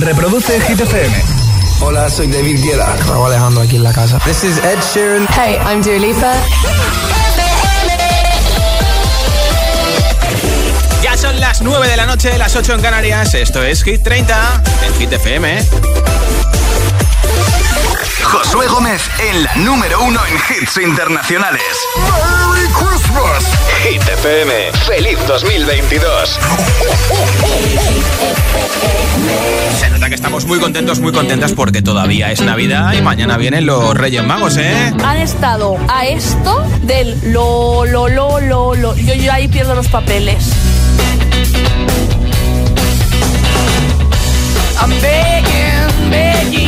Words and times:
Reproduce 0.00 0.60
Hit 0.60 0.80
FM. 0.80 1.22
Hola, 1.80 2.08
soy 2.08 2.28
David 2.28 2.62
Guetta. 2.62 2.96
Raúl 3.06 3.26
Alejandro 3.26 3.62
aquí 3.62 3.76
en 3.76 3.82
la 3.82 3.92
casa. 3.92 4.18
This 4.24 4.44
is 4.44 4.58
Ed 4.58 4.78
Sheeran. 4.92 5.26
Hey, 5.28 5.58
I'm 5.64 5.82
Dua 5.82 5.98
Lipa. 5.98 6.34
Ya 11.02 11.16
son 11.16 11.38
las 11.40 11.62
9 11.62 11.88
de 11.88 11.96
la 11.96 12.06
noche, 12.06 12.36
las 12.38 12.54
8 12.54 12.74
en 12.74 12.80
Canarias. 12.80 13.34
Esto 13.34 13.62
es 13.62 13.82
Hit 13.82 14.02
30 14.02 14.62
en 14.86 14.94
Hit 14.94 15.12
FM. 15.12 15.58
Josué 18.30 18.66
Gómez 18.66 19.08
en 19.20 19.42
la 19.42 19.54
número 19.56 20.02
uno 20.02 20.20
en 20.26 20.34
hits 20.34 20.76
internacionales. 20.76 21.62
¡Merry 21.96 22.68
Christmas! 22.74 23.44
Hit 23.82 24.02
FM. 24.02 24.72
¡Feliz 24.86 25.18
2022! 25.26 26.38
Se 29.80 29.88
nota 29.88 30.08
que 30.10 30.14
estamos 30.14 30.44
muy 30.44 30.58
contentos, 30.60 31.00
muy 31.00 31.10
contentas 31.10 31.52
porque 31.52 31.80
todavía 31.80 32.30
es 32.30 32.42
Navidad 32.42 32.92
y 32.92 33.00
mañana 33.00 33.38
vienen 33.38 33.64
los 33.64 33.94
Reyes 33.96 34.22
Magos, 34.24 34.58
¿eh? 34.58 34.92
Han 35.02 35.16
estado 35.16 35.78
a 35.88 36.04
esto 36.06 36.66
del 36.82 37.32
lo, 37.32 37.86
lo, 37.86 38.08
lo, 38.08 38.40
lo, 38.40 38.74
lo. 38.74 38.94
Yo, 38.94 39.14
yo 39.14 39.32
ahí 39.32 39.48
pierdo 39.48 39.74
los 39.74 39.88
papeles. 39.88 40.52
I'm 44.80 44.90
begging, 45.00 46.10
begging 46.10 46.67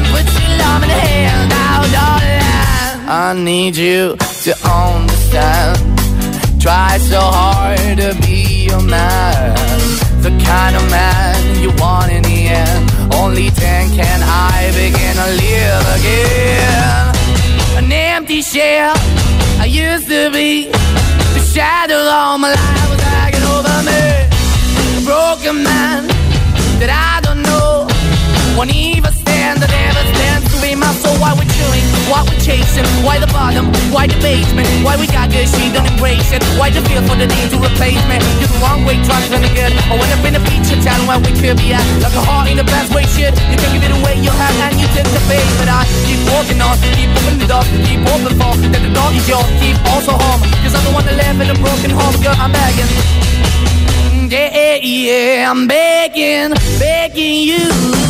Uh, 0.00 0.12
put 0.12 0.26
your 0.40 0.52
love 0.58 0.82
in 0.82 0.88
hand 0.88 1.52
out, 1.52 1.86
darling. 1.92 3.08
I 3.08 3.34
need 3.34 3.76
you 3.76 4.16
to 4.44 4.52
understand. 4.64 5.76
Try 6.60 6.98
so 6.98 7.20
hard 7.20 7.98
to 7.98 8.16
be 8.22 8.66
your 8.70 8.82
man, 8.82 9.54
the 10.22 10.30
kind 10.44 10.76
of 10.76 10.84
man 10.90 11.36
you 11.62 11.70
want 11.82 12.12
in 12.12 12.22
the 12.22 12.38
end. 12.48 12.90
Only 13.14 13.50
then 13.50 13.90
can 13.90 14.20
I 14.22 14.70
begin 14.72 15.14
to 15.20 15.28
live 15.44 15.84
again. 15.98 17.84
An 17.84 17.92
empty 17.92 18.42
shell 18.42 18.94
I 19.58 19.66
used 19.66 20.08
to 20.08 20.30
be. 20.30 20.70
The 21.34 21.42
shadow 21.52 21.96
all 21.96 22.38
my 22.38 22.50
life 22.50 22.90
was 22.90 23.00
hanging 23.00 23.46
over 23.54 23.76
me. 23.88 24.02
A 24.98 25.02
broken 25.04 25.62
man 25.62 26.06
that 26.80 26.90
I 26.90 27.20
don't. 27.20 27.29
Won't 28.60 28.76
even 28.76 29.08
stand, 29.16 29.56
that 29.64 29.72
never 29.72 30.04
stands 30.12 30.44
to 30.52 30.60
be 30.60 30.76
my 30.76 30.92
soul. 31.00 31.16
Why 31.16 31.32
we're 31.32 31.48
chilling, 31.48 31.80
why 32.12 32.20
we're 32.28 32.44
chasing, 32.44 32.84
why 33.00 33.16
the 33.16 33.24
bottom, 33.32 33.72
why 33.88 34.04
the 34.04 34.20
basement, 34.20 34.68
why 34.84 35.00
we 35.00 35.08
got 35.08 35.32
good, 35.32 35.48
she 35.48 35.72
don't 35.72 35.88
embrace 35.88 36.28
it. 36.28 36.44
Why 36.60 36.68
the 36.68 36.84
feel 36.84 37.00
for 37.08 37.16
the 37.16 37.24
need 37.24 37.48
to 37.48 37.56
replace 37.56 37.96
me? 38.04 38.20
You're 38.36 38.52
the 38.52 38.60
wrong 38.60 38.84
way, 38.84 39.00
trying 39.00 39.32
to 39.32 39.40
good. 39.56 39.72
I 39.72 39.96
up 39.96 40.20
in 40.28 40.36
a 40.36 40.42
feature 40.44 40.76
town 40.84 41.08
where 41.08 41.16
we 41.24 41.32
could 41.40 41.56
be 41.56 41.72
at. 41.72 41.80
Like 42.04 42.12
a 42.12 42.20
heart 42.20 42.52
in 42.52 42.60
the 42.60 42.68
best 42.68 42.92
way, 42.92 43.08
shit. 43.16 43.32
You 43.48 43.56
can 43.56 43.80
give 43.80 43.80
it 43.80 43.96
away, 43.96 44.20
you 44.20 44.28
have, 44.28 44.56
and 44.68 44.76
you 44.76 44.84
take 44.92 45.08
the 45.08 45.24
bait. 45.24 45.48
But 45.56 45.72
I 45.72 45.88
keep 46.04 46.20
walking 46.28 46.60
on, 46.60 46.76
keep 46.92 47.08
moving 47.16 47.40
the 47.40 47.48
door, 47.48 47.64
keep 47.64 48.04
open 48.12 48.36
for 48.36 48.52
that 48.60 48.82
the 48.84 48.92
door 48.92 49.08
is 49.16 49.24
yours, 49.24 49.48
keep 49.56 49.80
also 49.88 50.20
home. 50.20 50.44
Cause 50.60 50.76
I'm 50.76 50.84
the 50.84 50.92
one 50.92 51.08
that 51.08 51.16
live 51.16 51.40
in 51.40 51.48
a 51.48 51.56
broken 51.56 51.96
home, 51.96 52.12
girl, 52.20 52.36
I'm 52.36 52.52
begging. 52.52 52.92
Yeah, 54.28 54.76
yeah, 54.84 55.48
I'm 55.48 55.64
begging, 55.64 56.52
begging 56.76 57.40
you 57.48 58.09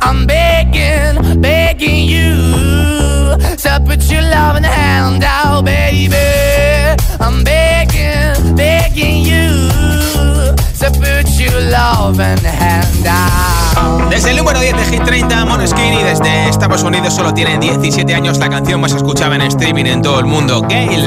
I'm 0.00 0.26
begging, 0.26 1.40
begging 1.40 2.06
you 2.06 3.36
to 3.56 3.82
put 3.84 4.10
your 4.10 4.22
loving 4.22 4.64
hand 4.64 5.24
out, 5.24 5.64
baby. 5.64 6.16
I'm 7.20 7.44
begging, 7.44 8.56
begging 8.56 9.24
you 9.24 9.48
to 10.78 10.90
put 10.90 11.28
your 11.38 11.60
loving 11.70 12.44
hand 12.44 13.06
out. 13.06 14.10
Desde 14.10 14.30
el 14.30 14.36
número 14.38 14.60
10 14.60 14.76
de 14.76 14.84
Hit 14.86 15.04
30, 15.04 15.44
Monoskin 15.44 15.94
y 15.94 16.02
desde 16.02 16.48
Estados 16.48 16.82
Unidos 16.82 17.14
solo 17.14 17.34
tiene 17.34 17.58
17 17.58 18.14
años 18.14 18.38
la 18.38 18.48
canción 18.48 18.80
más 18.80 18.92
escuchada 18.92 19.34
en 19.36 19.42
streaming 19.42 19.86
en 19.86 20.02
todo 20.02 20.18
el 20.20 20.26
mundo, 20.26 20.62
Gail. 20.68 21.06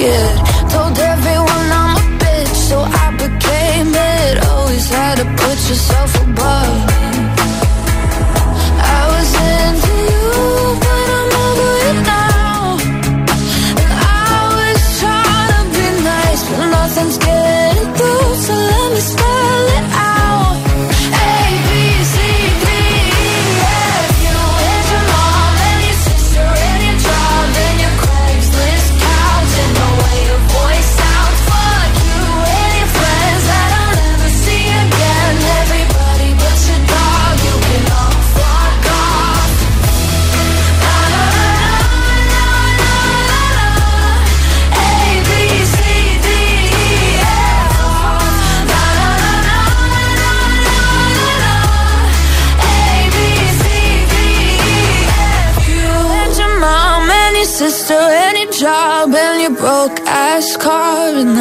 it. 0.00 0.53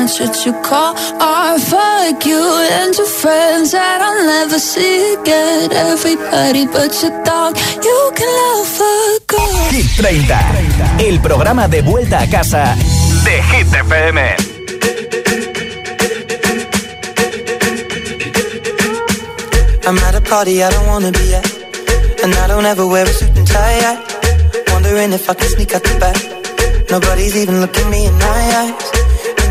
What 0.03 0.45
you 0.45 0.53
call 0.61 0.95
art. 1.21 1.61
Fuck 1.61 2.25
you 2.25 2.43
and 2.71 2.93
your 2.95 3.07
friends 3.07 3.71
that 3.71 4.01
I'll 4.01 4.25
never 4.25 4.59
see 4.59 5.13
again. 5.13 5.71
Everybody 5.71 6.67
but 6.67 6.91
your 7.01 7.23
dog, 7.23 7.55
you 7.81 8.11
can 8.15 8.29
love 8.41 8.81
a 8.81 9.19
girl. 9.27 9.69
Hit 9.71 9.87
30, 9.95 11.07
el 11.07 11.21
programa 11.21 11.67
de 11.67 11.81
vuelta 11.81 12.19
a 12.19 12.29
casa 12.29 12.75
de 13.23 13.41
Hit 13.41 13.67
FM. 13.67 14.19
I'm 19.85 19.97
at 19.97 20.15
a 20.15 20.21
party 20.21 20.63
I 20.63 20.69
don't 20.69 20.87
wanna 20.87 21.11
be 21.11 21.33
at. 21.33 21.47
And 22.23 22.33
I 22.35 22.47
don't 22.47 22.65
ever 22.65 22.85
wear 22.87 23.05
a 23.05 23.13
suit 23.13 23.35
and 23.37 23.47
tie. 23.47 23.79
I 23.91 24.13
wondering 24.73 25.13
if 25.13 25.29
I 25.29 25.33
can 25.33 25.49
sneak 25.49 25.73
out 25.73 25.83
the 25.83 25.97
back. 25.99 26.19
Nobody's 26.89 27.35
even 27.37 27.61
looking 27.61 27.89
me 27.89 28.05
in 28.05 28.13
my 28.13 28.41
eyes. 28.61 28.92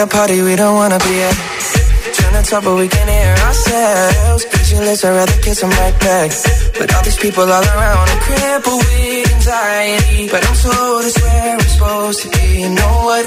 At 0.00 0.06
a 0.06 0.16
party 0.16 0.40
we 0.42 0.56
don't 0.56 0.76
wanna 0.76 0.98
be 0.98 1.14
at. 1.28 1.36
Trying 2.16 2.42
to 2.42 2.50
talk 2.50 2.64
but 2.64 2.76
we 2.76 2.88
can't 2.88 3.10
hear 3.10 3.34
ourselves. 3.46 4.44
Pictureless, 4.46 5.04
I'd 5.04 5.14
rather 5.20 5.38
kiss 5.44 5.60
them 5.60 5.70
right 5.70 5.96
back. 6.00 6.30
But 6.78 6.94
all 6.94 7.02
these 7.02 7.20
people 7.24 7.44
all 7.44 7.66
around, 7.74 8.06
I'm 8.12 8.20
crippled 8.26 8.82
with 8.84 9.34
anxiety. 9.36 10.28
But 10.32 10.42
I'm 10.48 10.56
told 10.64 11.04
it's 11.04 11.20
where 11.20 11.52
I'm 11.54 11.66
supposed 11.74 12.20
to 12.22 12.28
be. 12.36 12.46
You 12.62 12.70
know 12.80 12.94
what? 13.08 13.24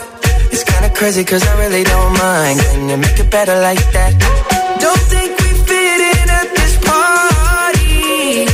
It's 0.53 0.63
kinda 0.63 0.89
crazy 0.99 1.23
cause 1.23 1.43
I 1.51 1.53
really 1.63 1.83
don't 1.83 2.13
mind. 2.17 2.59
Can 2.59 2.89
you 2.89 2.97
make 2.97 3.19
it 3.23 3.29
better 3.29 3.57
like 3.67 3.83
that? 3.95 4.11
Don't 4.85 5.03
think 5.13 5.29
we 5.41 5.49
fit 5.69 5.99
in 6.13 6.27
at 6.39 6.47
this 6.57 6.73
party. 6.91 8.47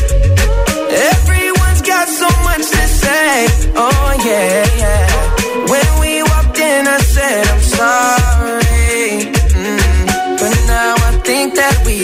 Everyone's 1.14 1.84
got 1.94 2.08
so 2.22 2.30
much 2.48 2.64
to 2.76 2.84
say. 3.04 3.32
Oh 3.84 4.08
yeah, 4.28 4.79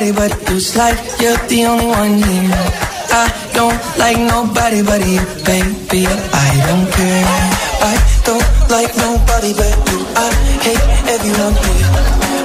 Nobody 0.00 0.12
but 0.12 0.50
you. 0.50 0.56
It's 0.56 0.76
like 0.76 0.96
you're 1.20 1.36
the 1.48 1.64
only 1.64 1.86
one 1.86 2.14
here. 2.20 2.50
I 3.16 3.26
don't 3.54 3.80
like 3.98 4.18
nobody 4.18 4.82
but 4.82 5.00
you, 5.06 5.20
baby. 5.44 6.04
I 6.06 6.48
don't 6.66 6.86
care. 6.92 7.24
I 7.80 7.94
don't 8.24 8.48
like 8.68 8.92
nobody 8.96 9.52
but 9.56 9.74
you. 9.88 10.00
I 10.16 10.28
hate 10.64 10.86
everyone 11.14 11.56
here. 11.64 11.88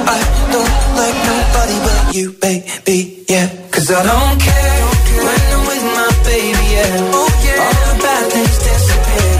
I 0.07 0.19
don't 0.53 0.75
like 0.95 1.17
nobody 1.27 1.77
but 1.85 2.15
you, 2.15 2.31
baby. 2.39 3.25
Yeah, 3.27 3.47
cause 3.71 3.91
I 3.91 4.01
don't 4.03 4.39
care 4.39 4.83
when 5.25 5.41
I'm 5.51 5.61
with 5.67 5.85
my 5.97 6.09
baby. 6.23 6.65
Yeah, 6.71 7.15
oh, 7.19 7.27
yeah. 7.43 7.63
all 7.63 7.75
the 7.83 7.95
bad 8.03 8.23
things 8.31 8.57
disappear. 8.63 9.35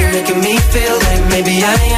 You're 0.00 0.12
making 0.12 0.40
me 0.40 0.56
feel 0.72 0.96
like 0.96 1.22
maybe 1.28 1.62
I 1.64 1.76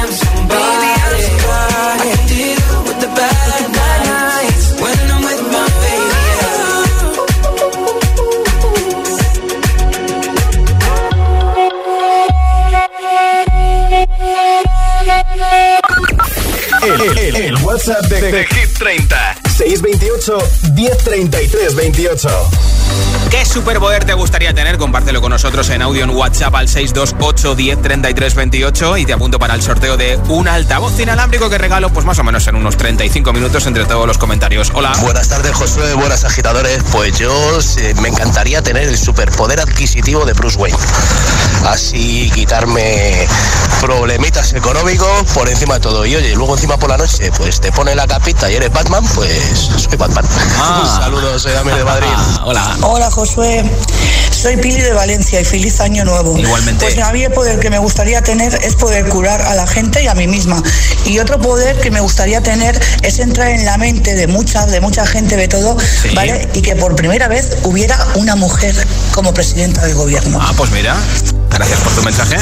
WhatsApp 17.81 18.07
de, 18.09 18.31
de 18.31 18.45
Hit 18.45 18.77
30 18.77 19.15
628 19.57 20.31
1033 20.75 21.73
28 21.73 22.27
¿Qué 23.29 23.45
superpoder 23.45 24.05
te 24.05 24.13
gustaría 24.13 24.53
tener? 24.53 24.77
Compártelo 24.77 25.21
con 25.21 25.31
nosotros 25.31 25.69
en 25.69 25.81
audio 25.81 26.03
en 26.03 26.09
WhatsApp 26.09 26.53
al 26.55 26.67
628 26.67 27.55
10 27.55 27.81
33 27.81 28.35
28 28.35 28.97
y 28.97 29.05
te 29.05 29.13
apunto 29.13 29.39
para 29.39 29.55
el 29.55 29.61
sorteo 29.61 29.97
de 29.97 30.19
un 30.27 30.47
altavoz 30.47 30.99
inalámbrico 30.99 31.49
que 31.49 31.57
regalo 31.57 31.89
pues 31.89 32.05
más 32.05 32.19
o 32.19 32.23
menos 32.23 32.45
en 32.47 32.55
unos 32.55 32.77
35 32.77 33.33
minutos 33.33 33.65
entre 33.67 33.85
todos 33.85 34.05
los 34.05 34.17
comentarios. 34.17 34.71
Hola. 34.73 34.91
Buenas 35.01 35.29
tardes, 35.29 35.53
Josué. 35.53 35.93
Buenas 35.93 36.23
agitadores. 36.25 36.83
Pues 36.91 37.17
yo 37.17 37.31
me 38.01 38.09
encantaría 38.09 38.61
tener 38.61 38.87
el 38.87 38.97
superpoder 38.97 39.59
adquisitivo 39.59 40.25
de 40.25 40.33
Bruce 40.33 40.57
Wayne. 40.57 40.77
Así 41.65 42.29
quitarme 42.33 43.27
problemitas 43.81 44.53
económicos 44.53 45.23
por 45.33 45.47
encima 45.49 45.75
de 45.75 45.79
todo. 45.79 46.05
Y 46.05 46.15
oye, 46.15 46.35
luego 46.35 46.55
encima 46.55 46.77
por 46.77 46.89
la 46.89 46.97
noche, 46.97 47.31
pues 47.37 47.59
te 47.61 47.71
pone 47.71 47.95
la 47.95 48.07
capita 48.07 48.51
y 48.51 48.55
eres 48.55 48.71
Batman, 48.71 49.03
pues 49.15 49.69
soy 49.77 49.97
Batman. 49.97 50.25
Ah. 50.59 50.99
Saludos, 51.01 51.41
soy 51.41 51.53
Dami 51.53 51.71
de 51.71 51.83
Madrid. 51.83 52.07
Hola. 52.45 52.77
Hola 52.83 53.11
Josué, 53.11 53.63
soy 54.31 54.57
Pili 54.57 54.81
de 54.81 54.93
Valencia 54.93 55.39
y 55.39 55.45
feliz 55.45 55.79
año 55.81 56.03
nuevo. 56.03 56.37
Igualmente. 56.37 56.83
Pues 56.85 56.97
a 56.99 57.11
mí 57.13 57.23
el 57.23 57.31
poder 57.31 57.59
que 57.59 57.69
me 57.69 57.77
gustaría 57.77 58.21
tener 58.21 58.53
es 58.63 58.75
poder 58.75 59.07
curar 59.07 59.41
a 59.41 59.55
la 59.55 59.67
gente 59.67 60.03
y 60.03 60.07
a 60.07 60.15
mí 60.15 60.27
misma. 60.27 60.61
Y 61.05 61.19
otro 61.19 61.39
poder 61.39 61.79
que 61.79 61.91
me 61.91 61.99
gustaría 62.01 62.41
tener 62.41 62.79
es 63.03 63.19
entrar 63.19 63.49
en 63.49 63.65
la 63.65 63.77
mente 63.77 64.15
de 64.15 64.27
mucha, 64.27 64.65
de 64.65 64.81
mucha 64.81 65.05
gente, 65.05 65.35
de 65.37 65.47
todo, 65.47 65.77
Sí. 65.79 66.09
¿vale? 66.15 66.49
Y 66.53 66.61
que 66.61 66.75
por 66.75 66.95
primera 66.95 67.27
vez 67.27 67.57
hubiera 67.63 67.97
una 68.15 68.35
mujer 68.35 68.75
como 69.13 69.33
presidenta 69.33 69.85
del 69.85 69.95
gobierno. 69.95 70.39
Ah, 70.41 70.53
pues 70.57 70.71
mira. 70.71 70.95
Gracias 71.51 71.79
por 71.81 71.93
tu 71.93 72.01
mensaje. 72.01 72.37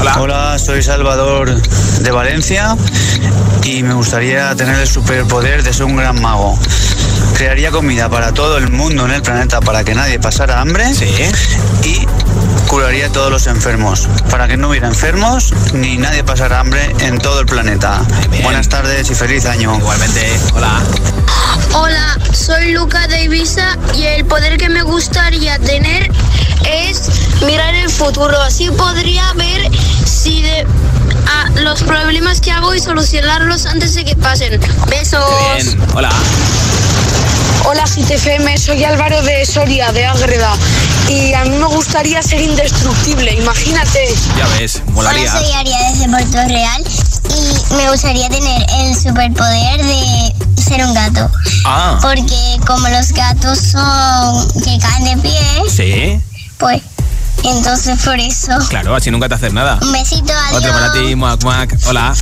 Hola. 0.00 0.16
Hola, 0.20 0.58
soy 0.58 0.82
Salvador 0.82 1.62
de 1.62 2.10
Valencia 2.10 2.76
y 3.64 3.82
me 3.82 3.94
gustaría 3.94 4.54
tener 4.56 4.78
el 4.80 4.86
superpoder 4.88 5.62
de 5.62 5.72
ser 5.72 5.84
un 5.84 5.96
gran 5.96 6.20
mago. 6.20 6.58
Crearía 7.38 7.70
comida 7.70 8.08
para 8.08 8.34
todo 8.34 8.58
el 8.58 8.68
mundo 8.68 9.04
en 9.06 9.12
el 9.12 9.22
planeta 9.22 9.60
para 9.60 9.84
que 9.84 9.94
nadie 9.94 10.18
pasara 10.18 10.60
hambre 10.60 10.92
Sí. 10.92 11.06
y 11.84 12.04
curaría 12.66 13.06
a 13.06 13.10
todos 13.10 13.30
los 13.30 13.46
enfermos 13.46 14.08
para 14.28 14.48
que 14.48 14.56
no 14.56 14.70
hubiera 14.70 14.88
enfermos 14.88 15.54
ni 15.72 15.96
nadie 15.98 16.24
pasara 16.24 16.58
hambre 16.58 16.80
en 16.98 17.18
todo 17.18 17.38
el 17.38 17.46
planeta. 17.46 18.00
Bien. 18.30 18.42
Buenas 18.42 18.68
tardes 18.68 19.08
y 19.10 19.14
feliz 19.14 19.46
año. 19.46 19.76
Igualmente. 19.78 20.36
Hola. 20.52 20.82
Hola, 21.74 22.18
soy 22.32 22.72
Luca 22.72 23.06
de 23.06 23.22
Ibiza 23.22 23.78
y 23.94 24.02
el 24.02 24.24
poder 24.24 24.56
que 24.58 24.68
me 24.68 24.82
gustaría 24.82 25.60
tener 25.60 26.10
es 26.68 27.02
mirar 27.46 27.72
el 27.76 27.88
futuro. 27.88 28.36
Así 28.42 28.68
podría 28.70 29.32
ver 29.34 29.70
si 30.04 30.42
de 30.42 30.66
a 31.28 31.60
los 31.60 31.84
problemas 31.84 32.40
que 32.40 32.50
hago 32.50 32.74
y 32.74 32.80
solucionarlos 32.80 33.66
antes 33.66 33.94
de 33.94 34.04
que 34.04 34.16
pasen. 34.16 34.60
Besos. 34.88 35.24
Bien. 35.54 35.80
Hola. 35.94 36.10
Hola 37.64 37.84
GTFM, 37.84 38.56
soy 38.58 38.84
Álvaro 38.84 39.22
de 39.22 39.44
Soria, 39.44 39.92
de 39.92 40.06
Ágreda. 40.06 40.52
Y 41.08 41.32
a 41.34 41.44
mí 41.44 41.56
me 41.56 41.66
gustaría 41.66 42.22
ser 42.22 42.40
indestructible, 42.40 43.32
imagínate. 43.34 44.14
Ya 44.36 44.46
ves, 44.58 44.82
molaría. 44.92 45.30
Hola, 45.30 45.40
soy 45.40 45.52
Aria 45.52 45.78
desde 45.90 46.08
Puerto 46.08 46.38
Real 46.48 46.82
y 47.70 47.74
me 47.74 47.90
gustaría 47.90 48.28
tener 48.28 48.66
el 48.80 48.94
superpoder 48.94 49.84
de 49.84 50.34
ser 50.62 50.84
un 50.84 50.94
gato. 50.94 51.30
Ah. 51.64 51.98
Porque 52.00 52.58
como 52.66 52.88
los 52.88 53.08
gatos 53.12 53.58
son 53.58 54.48
que 54.62 54.78
caen 54.78 55.04
de 55.04 55.16
pie, 55.18 55.40
Sí. 55.70 56.20
pues 56.58 56.82
entonces 57.44 57.98
por 58.02 58.18
eso. 58.18 58.52
Claro, 58.68 58.94
así 58.94 59.10
nunca 59.10 59.28
te 59.28 59.34
haces 59.34 59.52
nada. 59.52 59.78
Un 59.82 59.92
besito, 59.92 60.32
adiós. 60.32 60.58
Otro 60.58 60.72
para 60.72 60.92
ti, 60.92 61.14
Mac 61.16 61.42
Mac. 61.44 61.76
Hola. 61.86 62.14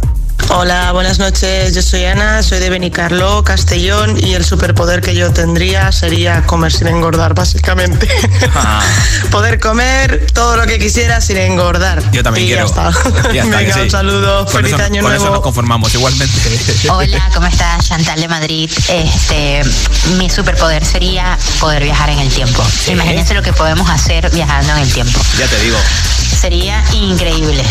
Hola, 0.49 0.93
buenas 0.93 1.19
noches. 1.19 1.75
Yo 1.75 1.83
soy 1.83 2.05
Ana, 2.05 2.43
soy 2.43 2.61
de 2.61 2.71
Benicarló, 2.71 3.43
Castellón 3.43 4.17
y 4.25 4.35
el 4.35 4.45
superpoder 4.45 5.00
que 5.00 5.15
yo 5.15 5.33
tendría 5.33 5.91
sería 5.93 6.43
comer 6.47 6.73
sin 6.73 6.87
engordar, 6.87 7.35
básicamente. 7.35 8.09
Ah, 8.55 8.81
Poder 9.31 9.59
comer 9.61 10.26
todo 10.33 10.57
lo 10.57 10.67
que 10.67 10.79
quisiera 10.79 11.21
sin 11.21 11.37
engordar. 11.37 12.00
yo 12.12 12.23
también 12.23 12.47
Y 12.47 12.49
quiero. 12.50 12.67
Ya 12.76 12.88
está. 12.91 13.33
Ya 13.33 13.43
está, 13.45 13.57
Venga, 13.59 13.75
sí. 13.75 13.81
un 13.81 13.91
saludo, 13.91 14.45
Con 14.47 14.55
feliz 14.55 14.73
eso, 14.75 14.83
año 14.83 15.03
con 15.03 15.12
eso 15.12 15.21
nuevo. 15.23 15.35
nos 15.37 15.43
conformamos 15.45 15.93
igualmente. 15.95 16.35
Hola, 16.91 17.31
¿cómo 17.35 17.47
estás? 17.49 17.87
Chantal 17.88 18.21
de 18.21 18.29
Madrid. 18.29 18.71
Este, 18.88 19.62
mi 20.17 20.31
superpoder 20.31 20.85
sería 20.85 21.37
poder 21.61 21.83
viajar 21.83 22.09
en 22.11 22.21
el 22.21 22.29
tiempo. 22.33 22.65
Imagínense 22.88 23.35
lo 23.35 23.43
que 23.43 23.53
podemos 23.53 23.91
hacer 23.91 24.31
viajando 24.31 24.73
en 24.75 24.79
el 24.79 24.93
tiempo. 24.93 25.19
ya 25.38 25.47
te 25.49 25.59
digo. 25.61 25.76
Sería 26.26 26.83
increíble, 26.92 27.62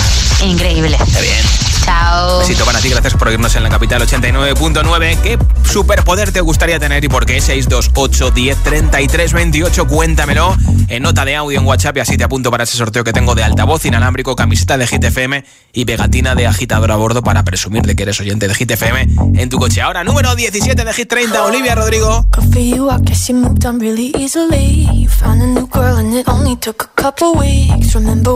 increíble. 0.43 0.97
Qué 1.13 1.21
bien. 1.21 1.65
Chao. 1.85 2.39
Besito 2.39 2.65
para 2.65 2.79
ti, 2.79 2.89
gracias 2.89 3.13
por 3.13 3.31
irnos 3.31 3.55
en 3.55 3.61
la 3.61 3.69
capital 3.69 4.01
89.9. 4.01 5.21
¿Qué 5.21 5.37
superpoder 5.71 6.31
te 6.31 6.41
gustaría 6.41 6.79
tener 6.79 7.03
y 7.03 7.07
por 7.07 7.27
qué? 7.27 7.39
628 7.39 8.31
10 8.31 8.63
33 8.63 9.33
28. 9.33 9.87
Cuéntamelo 9.87 10.57
en 10.87 11.03
nota 11.03 11.25
de 11.25 11.35
audio 11.35 11.59
en 11.59 11.65
WhatsApp 11.65 11.97
y 11.97 11.99
así 11.99 12.17
te 12.17 12.23
apunto 12.23 12.49
para 12.49 12.63
ese 12.63 12.75
sorteo 12.75 13.03
que 13.03 13.13
tengo 13.13 13.35
de 13.35 13.43
altavoz 13.43 13.85
inalámbrico, 13.85 14.35
camiseta 14.35 14.77
de 14.79 14.87
GTFM 14.87 15.45
y 15.73 15.85
pegatina 15.85 16.33
de 16.33 16.47
agitador 16.47 16.91
a 16.91 16.95
bordo 16.95 17.21
para 17.21 17.43
presumir 17.43 17.83
de 17.83 17.95
que 17.95 18.03
eres 18.03 18.19
oyente 18.19 18.47
de 18.47 18.55
GTFM 18.55 19.07
en 19.39 19.49
tu 19.49 19.59
coche. 19.59 19.81
Ahora, 19.81 20.03
número 20.03 20.35
17 20.35 20.85
de 20.85 20.93
Hit 20.93 21.07
30, 21.07 21.43
Olivia 21.43 21.75
Rodrigo. 21.75 22.25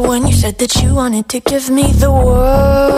When 0.10 0.26
you 0.26 0.34
said 0.34 0.58
that 0.58 0.76
you 0.82 0.96
wanted 0.96 1.30
to 1.30 1.40
give 1.40 1.70
me 1.70 1.92
the 1.92 2.12
world? 2.12 2.96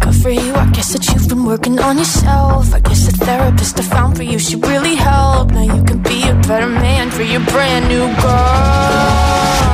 Good 0.00 0.16
for 0.16 0.30
you, 0.30 0.52
I 0.52 0.68
guess 0.72 0.92
that 0.94 1.06
you've 1.10 1.28
been 1.28 1.44
working 1.44 1.78
on 1.78 1.96
yourself. 1.96 2.74
I 2.74 2.80
guess 2.80 3.06
the 3.06 3.12
therapist 3.24 3.78
I 3.78 3.84
found 3.84 4.16
for 4.16 4.24
you 4.24 4.40
should 4.40 4.66
really 4.66 4.96
help. 4.96 5.52
Now 5.52 5.62
you 5.62 5.84
can 5.84 6.02
be 6.02 6.28
a 6.28 6.34
better 6.48 6.66
man 6.66 7.12
for 7.12 7.22
your 7.22 7.44
brand 7.52 7.86
new 7.88 8.04
girl. 8.20 9.73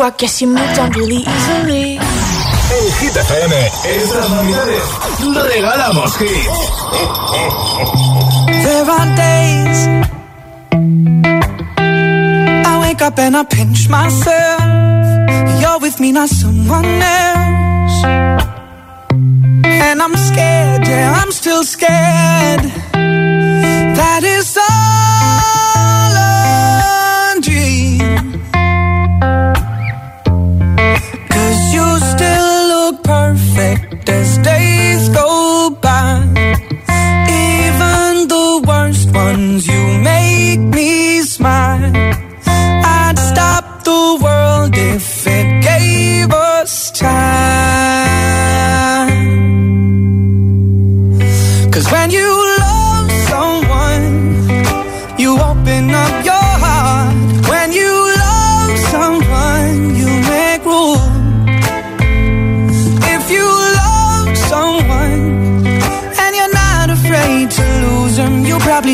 I 0.00 0.10
guess 0.10 0.40
you 0.40 0.48
moved 0.48 0.78
on 0.78 0.90
really 0.92 1.22
easily. 1.34 1.98
El 1.98 2.88
Hit 3.00 3.16
FM, 3.16 3.52
estas 3.84 4.30
navidades, 4.30 4.88
regalamos 5.52 6.16
hits. 6.20 6.60
There 8.64 8.90
are 8.96 9.08
days 9.16 9.80
I 12.66 12.78
wake 12.82 13.02
up 13.02 13.18
and 13.18 13.36
I 13.36 13.44
pinch 13.44 13.88
myself. 13.88 14.62
You're 15.60 15.80
with 15.80 15.98
me, 16.00 16.12
not 16.12 16.28
someone 16.28 16.84
else. 16.84 18.04
And 19.64 20.02
I'm 20.02 20.14
scared, 20.16 20.86
yeah, 20.86 21.20
I'm 21.20 21.32
still 21.32 21.64
scared. 21.64 22.62
That 23.98 24.22
is 24.24 24.37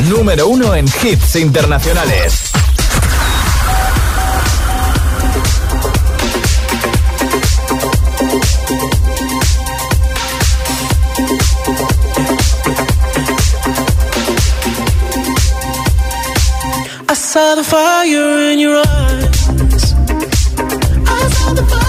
número 0.00 0.48
uno 0.48 0.74
en 0.74 0.86
hits 0.86 1.36
internacionales. 1.36 2.50
I 17.08 17.14
saw 17.14 17.54
the 17.54 17.64
fire 17.64 18.52
in 18.52 18.58
your 18.58 18.76
eyes. 18.76 19.94
I 21.08 21.28
saw 21.28 21.54
the 21.54 21.62
fire. 21.62 21.85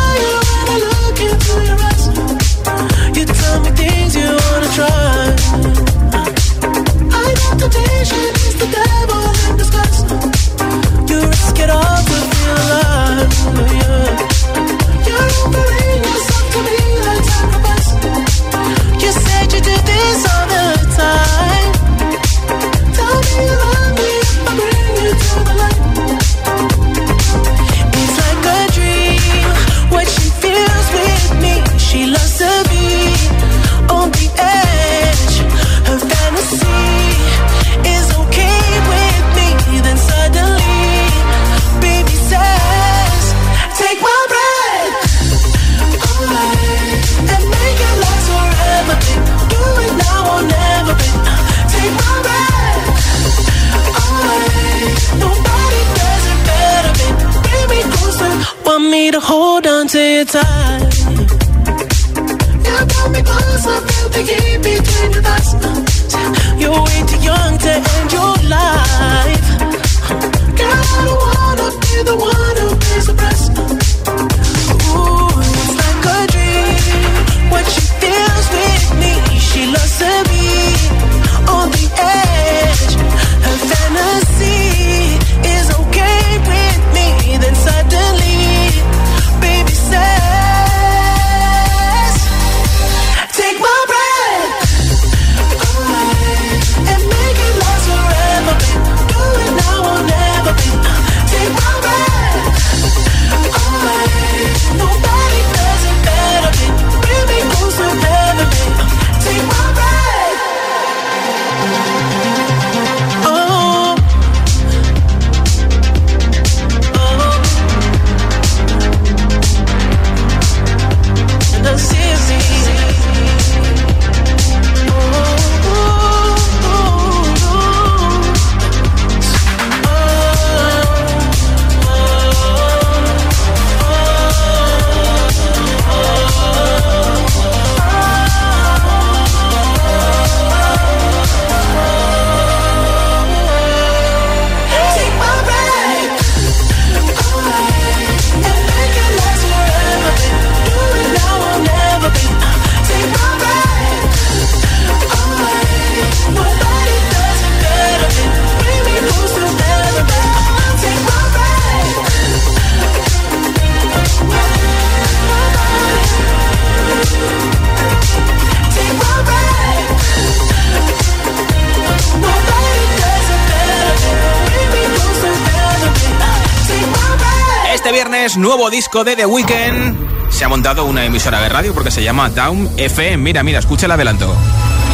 Nuevo 178.48 178.70
disco 178.70 179.04
de 179.04 179.18
The 179.18 179.26
Weeknd. 179.26 180.32
Se 180.32 180.46
ha 180.46 180.48
montado 180.48 180.86
una 180.86 181.04
emisora 181.04 181.42
de 181.42 181.50
radio 181.50 181.74
porque 181.74 181.92
se 181.92 182.02
llama 182.02 182.30
Down 182.30 182.70
FM. 182.78 183.18
Mira, 183.18 183.44
mira, 183.44 183.60
escucha 183.60 183.88
el 183.88 183.92
adelanto. 183.92 184.34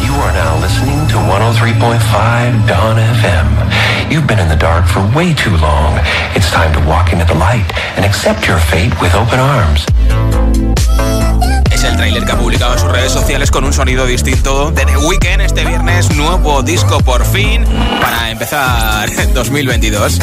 You 0.04 0.12
are 0.22 0.32
now 0.32 0.60
listening 0.60 1.06
to 1.06 1.18
103.5 1.18 2.66
Dawn 2.66 2.98
FM. 2.98 4.10
You've 4.10 4.26
been 4.26 4.40
in 4.40 4.48
the 4.48 4.56
dark 4.56 4.88
for 4.88 5.02
way 5.14 5.32
too 5.34 5.56
long. 5.58 6.00
It's 6.34 6.50
time 6.50 6.72
to 6.72 6.80
walk 6.80 7.12
into 7.12 7.24
the 7.26 7.38
light 7.38 7.72
and 7.96 8.04
accept 8.04 8.48
your 8.48 8.58
fate 8.58 8.92
with 9.00 9.14
open 9.14 9.38
arms. 9.38 9.86
El 11.84 11.96
tráiler 11.96 12.24
que 12.24 12.32
ha 12.32 12.38
publicado 12.38 12.72
en 12.74 12.78
sus 12.78 12.90
redes 12.90 13.12
sociales 13.12 13.50
con 13.50 13.64
un 13.64 13.72
sonido 13.72 14.06
distinto 14.06 14.70
de 14.70 14.84
The 14.84 14.96
Weeknd 14.96 15.40
este 15.42 15.64
viernes, 15.64 16.14
nuevo 16.14 16.62
disco 16.62 16.98
por 17.00 17.24
fin 17.24 17.64
para 18.00 18.30
empezar 18.30 19.08
2022. 19.34 20.18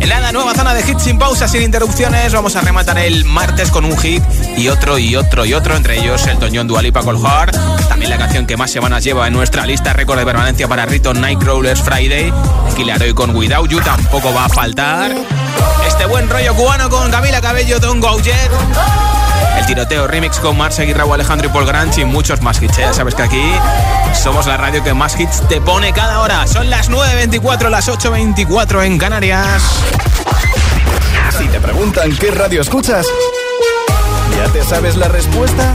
En 0.00 0.08
la 0.08 0.32
nueva 0.32 0.54
zona 0.54 0.74
de 0.74 0.80
hits 0.80 1.02
sin 1.04 1.18
pausa, 1.18 1.48
sin 1.48 1.62
interrupciones, 1.62 2.32
vamos 2.32 2.56
a 2.56 2.60
rematar 2.60 2.98
el 2.98 3.24
martes 3.24 3.70
con 3.70 3.84
un 3.84 3.96
hit 3.96 4.22
y 4.56 4.68
otro 4.68 4.98
y 4.98 5.16
otro 5.16 5.44
y 5.44 5.54
otro, 5.54 5.76
entre 5.76 5.98
ellos 5.98 6.26
el 6.26 6.38
Toñón 6.38 6.66
Dualipa 6.66 7.02
Call 7.02 7.18
Heart, 7.18 7.56
también 7.88 8.10
la 8.10 8.18
canción 8.18 8.46
que 8.46 8.56
más 8.56 8.70
semanas 8.70 9.04
lleva 9.04 9.26
en 9.26 9.32
nuestra 9.32 9.64
lista 9.66 9.92
récord 9.92 10.18
de 10.18 10.24
permanencia 10.26 10.68
para 10.68 10.84
Rito 10.84 11.14
Nightcrawlers 11.14 11.80
Friday, 11.80 12.32
Killer 12.76 13.14
con 13.14 13.34
Without 13.34 13.70
You 13.70 13.80
tampoco 13.80 14.34
va 14.34 14.46
a 14.46 14.48
faltar. 14.48 15.14
Este 15.86 16.06
buen 16.06 16.28
rollo 16.28 16.54
cubano 16.54 16.90
con 16.90 17.10
Camila 17.10 17.40
Cabello, 17.40 17.80
Tongo 17.80 18.08
Auget. 18.08 18.50
El 19.58 19.66
tiroteo 19.66 20.06
remix 20.06 20.38
con 20.38 20.56
Marcia 20.56 20.84
Aguirre, 20.84 21.02
Alejandro 21.02 21.48
y 21.48 21.50
Paul 21.50 21.66
Granch 21.66 21.98
y 21.98 22.04
muchos 22.04 22.40
más 22.42 22.60
hits. 22.60 22.78
¿eh? 22.78 22.82
Ya 22.82 22.92
sabes 22.92 23.14
que 23.14 23.22
aquí 23.22 23.52
somos 24.14 24.46
la 24.46 24.56
radio 24.56 24.82
que 24.82 24.94
más 24.94 25.18
hits 25.18 25.46
te 25.48 25.60
pone 25.60 25.92
cada 25.92 26.20
hora. 26.20 26.46
Son 26.46 26.68
las 26.70 26.90
9.24, 26.90 27.68
las 27.70 27.88
8.24 27.88 28.84
en 28.84 28.98
Canarias. 28.98 29.62
Si 31.38 31.48
te 31.48 31.60
preguntan 31.60 32.14
qué 32.16 32.30
radio 32.30 32.60
escuchas, 32.60 33.06
¿ya 34.36 34.52
te 34.52 34.62
sabes 34.64 34.96
la 34.96 35.08
respuesta? 35.08 35.74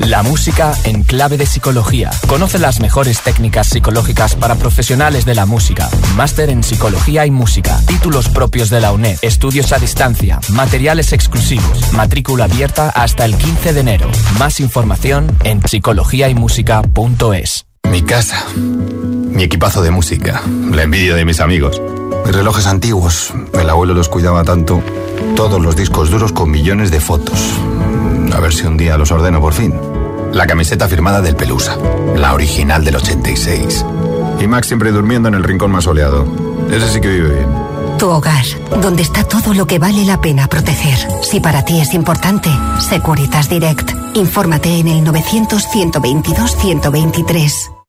La 0.00 0.22
música 0.22 0.74
en 0.84 1.02
clave 1.02 1.36
de 1.36 1.46
psicología. 1.46 2.10
Conoce 2.28 2.58
las 2.58 2.80
mejores 2.80 3.20
técnicas 3.20 3.68
psicológicas 3.68 4.36
para 4.36 4.54
profesionales 4.54 5.24
de 5.24 5.34
la 5.34 5.44
música. 5.44 5.88
Máster 6.16 6.50
en 6.50 6.62
psicología 6.62 7.26
y 7.26 7.30
música. 7.30 7.78
Títulos 7.86 8.28
propios 8.28 8.70
de 8.70 8.80
la 8.80 8.92
UNED. 8.92 9.18
Estudios 9.22 9.72
a 9.72 9.78
distancia. 9.78 10.40
Materiales 10.50 11.12
exclusivos. 11.12 11.92
Matrícula 11.92 12.44
abierta 12.44 12.90
hasta 12.90 13.24
el 13.24 13.36
15 13.36 13.72
de 13.72 13.80
enero. 13.80 14.10
Más 14.38 14.60
información 14.60 15.36
en 15.44 15.62
psicologiaymusica.es. 15.62 17.66
Mi 17.90 18.02
casa. 18.02 18.46
Mi 18.56 19.42
equipazo 19.42 19.82
de 19.82 19.90
música. 19.90 20.42
La 20.70 20.84
envidia 20.84 21.16
de 21.16 21.24
mis 21.24 21.40
amigos. 21.40 21.82
Mis 22.24 22.34
relojes 22.34 22.66
antiguos. 22.66 23.32
El 23.52 23.68
abuelo 23.68 23.94
los 23.94 24.08
cuidaba 24.08 24.44
tanto. 24.44 24.82
Todos 25.34 25.60
los 25.60 25.76
discos 25.76 26.10
duros 26.10 26.32
con 26.32 26.50
millones 26.50 26.90
de 26.90 27.00
fotos. 27.00 27.40
A 28.38 28.40
ver 28.40 28.54
si 28.54 28.66
un 28.66 28.76
día 28.76 28.96
los 28.96 29.10
ordeno 29.10 29.40
por 29.40 29.52
fin. 29.52 29.74
La 30.32 30.46
camiseta 30.46 30.86
firmada 30.86 31.20
del 31.20 31.34
Pelusa. 31.34 31.76
La 32.14 32.34
original 32.34 32.84
del 32.84 32.94
86. 32.94 33.84
Y 34.38 34.46
Max 34.46 34.68
siempre 34.68 34.92
durmiendo 34.92 35.28
en 35.28 35.34
el 35.34 35.42
rincón 35.42 35.72
más 35.72 35.82
soleado. 35.82 36.24
Ese 36.70 36.88
sí 36.88 37.00
que 37.00 37.08
vive 37.08 37.34
bien. 37.34 37.48
Tu 37.98 38.08
hogar, 38.08 38.44
donde 38.80 39.02
está 39.02 39.24
todo 39.24 39.54
lo 39.54 39.66
que 39.66 39.80
vale 39.80 40.04
la 40.04 40.20
pena 40.20 40.46
proteger. 40.46 41.24
Si 41.24 41.40
para 41.40 41.64
ti 41.64 41.80
es 41.80 41.94
importante, 41.94 42.48
Securitas 42.78 43.50
Direct. 43.50 43.90
Infórmate 44.14 44.78
en 44.78 44.86
el 44.86 45.04
900-122-123. 45.04 47.77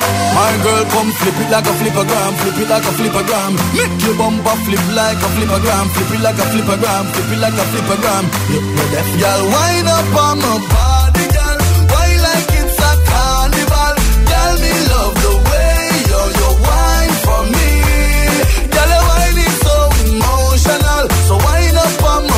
My 0.00 0.52
girl, 0.62 0.84
come 0.94 1.10
flip 1.18 1.34
it 1.42 1.50
like 1.50 1.66
a 1.66 1.74
flippergram, 1.78 2.32
flip 2.40 2.58
it 2.62 2.68
like 2.70 2.86
a 2.86 2.92
flippergram. 2.98 3.52
Make 3.74 3.96
your 4.06 4.14
bumper 4.16 4.56
flip 4.64 4.84
like 4.94 5.18
a 5.18 5.28
flippergram, 5.34 5.84
flip 5.94 6.10
it 6.14 6.22
like 6.22 6.38
a 6.38 6.46
flippergram, 6.52 7.04
flip 7.12 7.30
it 7.34 7.40
like 7.42 7.58
a 7.58 7.64
flippergram. 7.72 8.24
You, 8.52 8.60
you 8.62 8.86
deaf, 8.94 9.08
y'all 9.18 9.42
wind 9.52 9.88
up 9.88 10.14
on 10.24 10.36
my 10.38 10.54
body, 10.70 11.26
girl. 11.34 11.58
Why 11.90 12.08
like 12.26 12.50
it's 12.60 12.78
a 12.78 12.92
carnival? 13.10 13.94
Girl, 14.30 14.54
me 14.62 14.74
love 14.92 15.14
the 15.26 15.34
way 15.48 15.76
you 16.10 16.22
you 16.38 16.50
wine 16.62 17.14
for 17.26 17.42
me. 17.54 17.68
Girl, 18.70 18.90
your 18.94 19.04
wine 19.10 19.38
is 19.42 19.56
so 19.66 19.76
emotional, 20.06 21.02
so 21.26 21.34
wind 21.42 21.76
up 21.82 22.02
on 22.14 22.22
my 22.30 22.37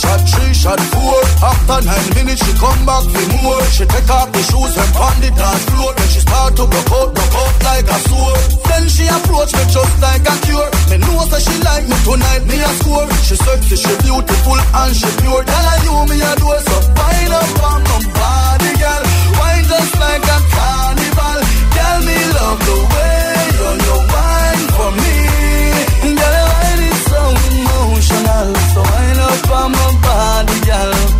shot, 0.00 0.20
three 0.24 0.54
shot, 0.54 0.80
four. 0.92 1.20
After 1.44 1.78
nine 1.84 2.08
minutes, 2.16 2.40
she 2.44 2.52
come 2.56 2.80
back 2.88 3.04
for 3.04 3.26
more. 3.44 3.60
She 3.68 3.84
take 3.84 4.08
off 4.08 4.32
the 4.32 4.40
shoes 4.40 4.74
and 4.80 4.90
pound 4.96 5.24
it 5.24 5.34
dance 5.36 5.64
floor. 5.68 5.92
Then 5.94 6.08
she 6.08 6.20
start 6.24 6.56
to 6.56 6.64
broke 6.64 6.92
out, 6.96 7.08
broke 7.12 7.36
out 7.36 7.56
like 7.68 7.88
a 7.88 7.98
sword. 8.08 8.40
Then 8.68 8.84
she 8.88 9.04
approach 9.06 9.52
me 9.52 9.64
just 9.68 9.94
like 10.00 10.24
a 10.24 10.34
cure. 10.48 10.68
Me 10.88 10.96
know 11.04 11.20
that 11.28 11.42
she 11.44 11.54
like 11.60 11.84
me 11.84 11.96
tonight, 12.06 12.42
me 12.48 12.56
a 12.64 12.70
score. 12.80 13.08
She 13.26 13.36
sexy, 13.36 13.76
she 13.76 13.92
beautiful 14.00 14.56
and 14.56 14.92
she 14.96 15.10
pure. 15.20 15.42
Tell 15.44 15.66
her 15.68 15.78
you 15.84 15.96
me 16.08 16.16
a 16.24 16.32
do 16.40 16.48
so 16.64 16.76
fine 16.96 17.32
up 17.36 17.50
on 17.68 17.80
my 17.84 17.98
body, 18.16 18.72
girl. 18.80 19.02
Wine 19.36 19.64
just 19.68 19.94
like 20.00 20.24
a 20.24 20.38
carnival. 20.54 21.38
Girl, 21.76 21.98
me 22.08 22.18
love 22.36 22.60
the 22.64 22.76
way 22.88 23.20
you 23.58 23.70
you 23.84 23.96
wine 24.08 24.64
for 24.76 24.90
me. 24.96 25.49
Girl. 30.70 31.19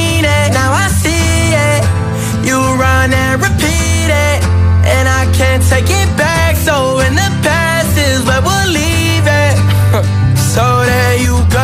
can't 5.41 5.63
take 5.63 5.89
it 5.89 6.09
back. 6.15 6.55
So 6.55 6.99
in 6.99 7.15
the 7.15 7.29
past 7.41 7.97
is 7.97 8.19
where 8.27 8.41
we'll 8.47 8.71
leave 8.81 9.25
it. 9.43 9.55
so 10.53 10.63
there 10.85 11.17
you 11.25 11.35
go. 11.49 11.60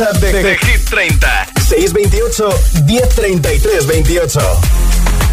WhatsApp 0.00 0.22
de, 0.22 0.42
de 0.42 0.56
Hit 0.56 0.88
30. 0.88 1.46
628 1.60 2.48
1033 2.86 3.86
28. 3.86 4.40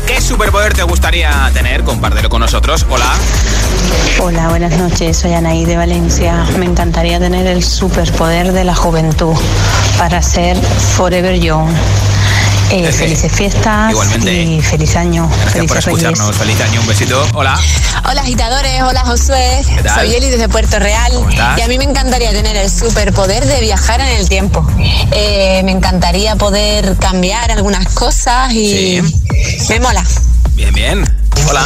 ¿Qué 0.06 0.20
superpoder 0.20 0.74
te 0.74 0.84
gustaría 0.84 1.50
tener? 1.54 1.84
Compártelo 1.84 2.30
con 2.30 2.42
nosotros. 2.42 2.86
Hola. 2.90 3.14
Hola, 4.20 4.50
buenas 4.50 4.78
noches. 4.78 5.18
Soy 5.18 5.34
Anaí 5.34 5.64
de 5.64 5.78
Valencia. 5.78 6.46
Me 6.58 6.66
encantaría 6.66 7.18
tener 7.20 7.48
el 7.48 7.64
superpoder 7.64 8.52
de 8.52 8.66
la 8.66 8.76
juventud 8.76 9.36
para 9.98 10.22
ser 10.22 10.58
Forever 10.58 11.40
Young. 11.40 11.70
Eh, 12.70 12.92
felices 12.92 13.32
fiestas 13.32 13.92
Igualmente. 13.92 14.44
y 14.44 14.62
feliz 14.62 14.96
año. 14.98 15.30
Gracias 15.30 15.66
por 15.66 15.78
Reyes. 15.78 15.88
escucharnos. 15.88 16.36
Feliz 16.36 16.60
año. 16.62 16.82
Un 16.82 16.88
besito. 16.88 17.26
Hola. 17.34 17.58
Hola 18.10 18.22
agitadores, 18.22 18.82
hola 18.84 19.02
Josué, 19.06 19.62
¿Qué 19.76 19.84
tal? 19.84 19.96
soy 20.06 20.16
Eli 20.16 20.30
desde 20.30 20.48
Puerto 20.48 20.80
Real 20.80 21.12
estás? 21.30 21.58
y 21.58 21.62
a 21.62 21.68
mí 21.68 21.78
me 21.78 21.84
encantaría 21.84 22.32
tener 22.32 22.56
el 22.56 22.70
superpoder 22.70 23.46
de 23.46 23.60
viajar 23.60 24.00
en 24.02 24.08
el 24.08 24.30
tiempo. 24.30 24.66
Eh, 25.12 25.62
me 25.66 25.72
encantaría 25.72 26.36
poder 26.36 26.96
cambiar 26.98 27.52
algunas 27.52 27.88
cosas 27.94 28.54
y 28.54 29.02
me 29.70 29.80
mola. 29.80 30.04
Bien, 30.54 30.74
bien. 30.74 31.04
Hola. 31.50 31.66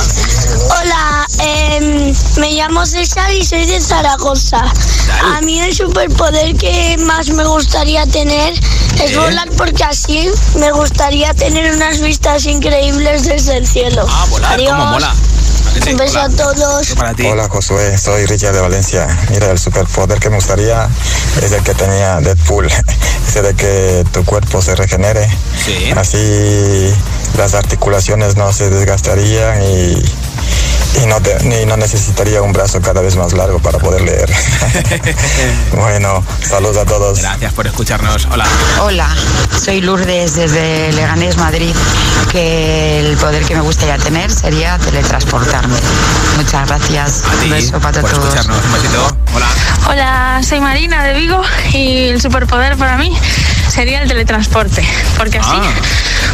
Hola, 0.79 1.27
em, 1.39 2.13
me 2.37 2.51
llamo 2.51 2.85
César 2.85 3.31
y 3.33 3.43
soy 3.43 3.65
de 3.65 3.81
Zaragoza. 3.81 4.63
A 5.35 5.41
mí 5.41 5.59
el 5.59 5.75
superpoder 5.75 6.55
que 6.55 6.97
más 6.99 7.29
me 7.29 7.43
gustaría 7.45 8.05
tener 8.05 8.53
es 9.03 9.11
¿Eh? 9.11 9.17
volar 9.17 9.49
porque 9.57 9.83
así 9.83 10.29
me 10.55 10.71
gustaría 10.71 11.33
tener 11.33 11.73
unas 11.73 11.99
vistas 11.99 12.45
increíbles 12.45 13.23
desde 13.23 13.57
el 13.57 13.67
cielo. 13.67 14.05
Ah, 14.07 14.25
volar. 14.29 14.53
Adiós. 14.53 14.69
¿Cómo 14.71 14.85
mola? 14.85 15.15
Un 15.89 15.97
beso 15.97 16.19
Hola. 16.19 16.25
a 16.25 16.29
todos. 16.29 16.87
Para 16.89 17.13
ti. 17.13 17.25
Hola 17.25 17.47
Josué, 17.49 17.97
soy 17.97 18.25
Richard 18.25 18.53
de 18.53 18.61
Valencia. 18.61 19.07
Mira, 19.29 19.49
el 19.51 19.57
superpoder 19.57 20.19
que 20.19 20.29
me 20.29 20.35
gustaría 20.35 20.87
es 21.41 21.51
el 21.51 21.63
que 21.63 21.73
tenía 21.73 22.19
Deadpool, 22.19 22.67
ese 23.27 23.41
de 23.41 23.55
que 23.55 24.05
tu 24.11 24.23
cuerpo 24.25 24.61
se 24.61 24.75
regenere. 24.75 25.27
Sí. 25.65 25.91
Así 25.95 26.93
las 27.37 27.53
articulaciones 27.53 28.35
no 28.35 28.51
se 28.53 28.69
desgastarían 28.69 29.61
y, 29.63 30.03
y 31.01 31.05
no, 31.07 31.19
te- 31.21 31.43
ni 31.45 31.65
no 31.65 31.77
necesitaría 31.77 32.41
un 32.41 32.53
brazo 32.53 32.81
cada 32.81 33.01
vez 33.01 33.15
más 33.15 33.33
largo 33.33 33.59
para 33.59 33.79
poder 33.79 34.01
leer. 34.01 34.29
bueno, 35.73 36.23
saludos 36.47 36.77
a 36.77 36.85
todos. 36.85 37.19
Gracias 37.19 37.53
por 37.53 37.67
escucharnos. 37.67 38.27
Hola. 38.31 38.45
Hola, 38.81 39.07
soy 39.63 39.81
Lourdes 39.81 40.35
desde 40.35 40.91
Leganés, 40.93 41.37
Madrid, 41.37 41.73
que 42.31 42.99
el 42.99 43.17
poder 43.17 43.43
que 43.45 43.55
me 43.55 43.61
gustaría 43.61 43.97
tener 43.97 44.31
sería 44.31 44.77
teletransportarme. 44.79 45.75
Muchas 46.37 46.67
gracias. 46.67 47.21
Un 47.43 47.49
beso 47.49 47.79
para 47.79 48.01
Por 48.01 48.11
todos. 48.11 48.23
escucharnos. 48.25 48.57
Un 48.65 48.73
besito. 48.73 49.17
Hola. 49.33 49.47
Hola, 49.89 50.41
soy 50.47 50.59
Marina 50.59 51.03
de 51.03 51.13
Vigo 51.13 51.41
y 51.73 52.09
el 52.09 52.21
superpoder 52.21 52.77
para 52.77 52.97
mí 52.97 53.17
sería 53.71 54.01
el 54.01 54.07
teletransporte, 54.07 54.83
porque 55.17 55.39
así 55.39 55.55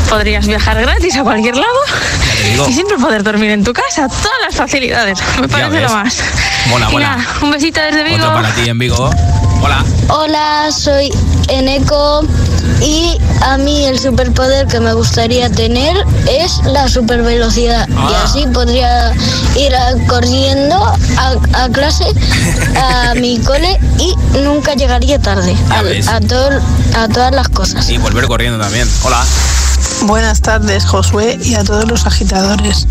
podrías 0.09 0.47
viajar 0.47 0.81
gratis 0.81 1.15
a 1.17 1.23
cualquier 1.23 1.55
lado 1.55 1.79
y 2.67 2.73
siempre 2.73 2.97
poder 2.97 3.23
dormir 3.23 3.51
en 3.51 3.63
tu 3.63 3.73
casa, 3.73 4.07
todas 4.07 4.37
las 4.43 4.55
facilidades. 4.55 5.19
Me 5.39 5.47
parece 5.47 5.81
lo 5.81 5.89
más. 5.89 6.17
Mola, 6.67 6.89
mola. 6.89 7.17
nada, 7.17 7.27
un 7.43 7.51
besito 7.51 7.79
desde 7.79 8.03
Vigo. 8.03 8.17
Otro 8.17 8.33
para 8.33 8.49
ti 8.55 8.67
en 8.67 8.79
Vigo. 8.79 9.09
Hola. 9.61 9.85
Hola, 10.09 10.69
soy 10.71 11.11
Eneco 11.47 12.25
y 12.81 13.17
a 13.41 13.57
mí 13.57 13.85
el 13.85 13.99
superpoder 13.99 14.67
que 14.67 14.79
me 14.79 14.93
gustaría 14.93 15.49
tener 15.51 15.95
es 16.29 16.57
la 16.65 16.87
supervelocidad. 16.87 17.87
Y 17.89 17.93
Ah. 17.95 18.23
así 18.25 18.45
podría 18.47 19.13
ir 19.55 19.75
a- 19.75 19.93
corriendo 20.07 20.75
a, 21.17 21.35
a 21.63 21.69
clase, 21.69 22.05
a 22.81 23.13
mi 23.19 23.39
cole 23.39 23.79
y 23.99 24.15
nunca 24.39 24.73
llegaría 24.75 25.19
tarde 25.19 25.55
a, 25.69 25.81
ves. 25.81 26.07
a 26.07 26.19
todo- 26.19 26.59
a 26.95 27.07
todas 27.07 27.31
las 27.33 27.49
cosas. 27.49 27.89
Y 27.89 27.97
volver 27.97 28.27
corriendo 28.27 28.59
también. 28.59 28.89
Hola. 29.03 29.23
Buenas 30.03 30.41
tardes, 30.41 30.85
Josué, 30.85 31.39
y 31.43 31.55
a 31.55 31.63
todos 31.63 31.87
los 31.87 32.05
agitadores. 32.05 32.85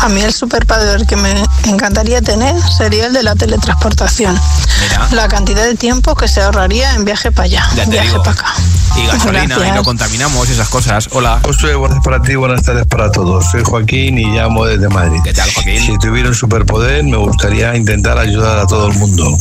A 0.00 0.08
mí 0.08 0.20
el 0.20 0.32
superpoder 0.34 1.06
que 1.06 1.16
me 1.16 1.32
encantaría 1.66 2.20
tener 2.20 2.54
sería 2.76 3.06
el 3.06 3.12
de 3.14 3.22
la 3.22 3.34
teletransportación. 3.34 4.38
Mira. 4.82 5.08
La 5.12 5.28
cantidad 5.28 5.62
de 5.64 5.74
tiempo 5.74 6.14
que 6.14 6.28
se 6.28 6.42
ahorraría 6.42 6.92
en 6.94 7.04
viaje 7.06 7.32
para 7.32 7.44
allá, 7.46 7.66
viaje 7.86 8.18
para 8.18 8.32
acá. 8.32 8.54
Y 8.96 9.06
gasolina, 9.06 9.68
y 9.68 9.72
no 9.72 9.82
contaminamos 9.82 10.48
y 10.48 10.52
esas 10.52 10.68
cosas. 10.68 11.08
Hola. 11.12 11.40
Josué, 11.44 11.74
buenas 11.74 12.02
para 12.04 12.20
ti, 12.20 12.34
buenas 12.34 12.62
tardes 12.62 12.86
para 12.86 13.10
todos. 13.10 13.50
Soy 13.50 13.62
Joaquín 13.64 14.18
y 14.18 14.26
llamo 14.26 14.64
desde 14.64 14.88
Madrid. 14.88 15.20
¿Qué 15.24 15.32
tal, 15.32 15.52
Joaquín? 15.52 15.80
Si 15.80 15.98
tuviera 15.98 16.28
un 16.28 16.34
superpoder, 16.34 17.04
me 17.04 17.16
gustaría 17.16 17.74
intentar 17.76 18.18
ayudar 18.18 18.58
a 18.58 18.66
todo 18.66 18.88
el 18.88 18.94
mundo. 18.94 19.36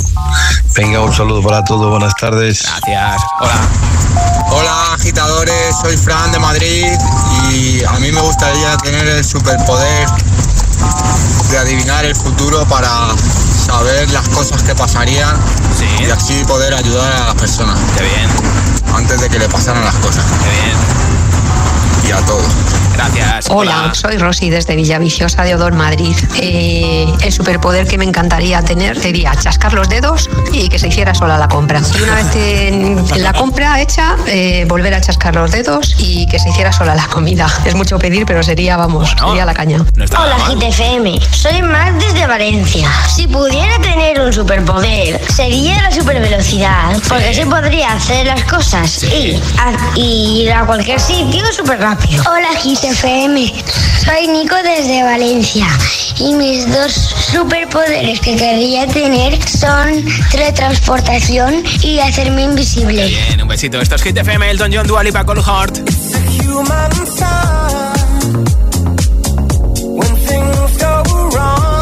Venga, 0.76 1.02
un 1.02 1.14
saludo 1.14 1.42
para 1.42 1.64
todos, 1.64 1.90
buenas 1.90 2.16
tardes. 2.16 2.64
Gracias. 2.64 3.22
Hola. 3.40 3.94
Hola 4.52 4.94
agitadores, 4.94 5.76
soy 5.82 5.98
Fran 5.98 6.32
de 6.32 6.40
Madrid 6.40 6.86
y 7.52 7.84
a 7.84 7.94
mí 7.94 8.12
me 8.12 8.22
gustaría 8.22 8.78
tener 8.78 9.08
el 9.08 9.26
superpoder 9.26 10.08
de 11.50 11.58
adivinar 11.58 12.06
el 12.06 12.16
futuro 12.16 12.66
para 12.66 12.90
saber 13.66 14.10
las 14.12 14.28
cosas 14.30 14.62
que 14.64 14.76
pasarían 14.76 15.36
y 16.00 16.10
así 16.10 16.44
poder 16.46 16.74
ayudar 16.74 17.12
a 17.12 17.26
las 17.28 17.36
personas. 17.36 17.80
Qué 17.98 18.04
bien. 18.04 18.73
Antes 18.94 19.22
de 19.22 19.30
que 19.30 19.40
le 19.40 19.50
pasaran 19.50 19.84
las 19.84 19.96
cosas. 19.96 20.26
Y 22.08 22.12
a 22.12 22.18
todos. 22.26 22.44
Gracias. 22.94 23.48
Hola, 23.50 23.92
soy 23.94 24.18
Rosy 24.18 24.50
desde 24.52 24.76
Villaviciosa 24.76 25.44
de 25.44 25.56
Odón, 25.56 25.76
Madrid. 25.76 26.16
Eh, 26.36 27.12
el 27.22 27.34
superpoder 27.34 27.88
que 27.88 27.98
me 27.98 28.06
encantaría 28.06 28.62
tener 28.62 29.00
sería 29.00 29.34
chascar 29.36 29.74
los 29.74 29.90
dedos 29.90 30.30
y 30.52 30.70
que 30.70 30.78
se 30.78 30.90
hiciera 30.90 31.16
sola 31.16 31.38
la 31.40 31.48
compra. 31.48 31.82
Y 31.98 32.02
una 32.02 32.16
vez 32.16 32.36
en, 32.36 33.00
en 33.14 33.24
la 33.24 33.34
compra 33.34 33.82
hecha, 33.82 34.16
eh, 34.28 34.66
volver 34.68 34.94
a 34.94 35.02
chascar 35.02 35.34
los 35.36 35.52
dedos 35.52 35.96
y 35.98 36.28
que 36.28 36.38
se 36.38 36.50
hiciera 36.50 36.72
sola 36.72 36.94
la 36.94 37.08
comida. 37.08 37.48
Es 37.66 37.74
mucho 37.74 37.98
pedir, 37.98 38.26
pero 38.28 38.44
sería, 38.44 38.78
vamos, 38.78 39.10
sería 39.10 39.46
la 39.46 39.54
caña. 39.56 39.84
Hola 39.98 40.38
GTFM, 40.48 41.20
soy 41.32 41.62
Marc 41.64 41.96
desde 42.00 42.28
Valencia. 42.28 42.90
Si 43.16 43.28
pudiera 43.28 43.80
tener 43.82 44.22
un 44.22 44.32
superpoder, 44.32 45.20
sería 45.32 45.82
la 45.82 45.92
supervelocidad, 45.92 46.96
porque 47.10 47.30
así 47.30 47.44
podría 47.46 47.94
hacer 47.94 48.28
las 48.28 48.44
cosas 48.44 49.04
y, 49.04 49.42
a- 49.58 49.96
y 49.98 50.44
ir 50.44 50.52
a 50.54 50.66
cualquier 50.66 51.00
sitio 51.00 51.44
súper 51.52 51.80
rápido. 51.80 51.93
Hola 52.28 52.50
GTFM, 52.64 53.54
soy 54.04 54.28
Nico 54.28 54.56
desde 54.64 55.04
Valencia 55.04 55.68
y 56.18 56.34
mis 56.34 56.72
dos 56.72 56.92
superpoderes 57.32 58.20
que 58.20 58.36
querría 58.36 58.88
tener 58.88 59.38
son 59.48 60.04
teletransportación 60.32 61.64
y 61.82 62.00
hacerme 62.00 62.44
invisible. 62.44 63.08
Bien, 63.08 63.42
un 63.42 63.48
besito. 63.48 63.80
Esto 63.80 63.96
es 63.96 64.04
Hit 64.04 64.18
FM, 64.18 64.50
Elton 64.50 64.72
John, 64.74 64.88
Dua 64.88 65.04
Lipa, 65.04 65.24
Cole 65.24 65.42
Heart. 65.42 65.80
when 69.96 70.16
things 70.16 70.78
go 70.78 71.04
wrong. 71.36 71.73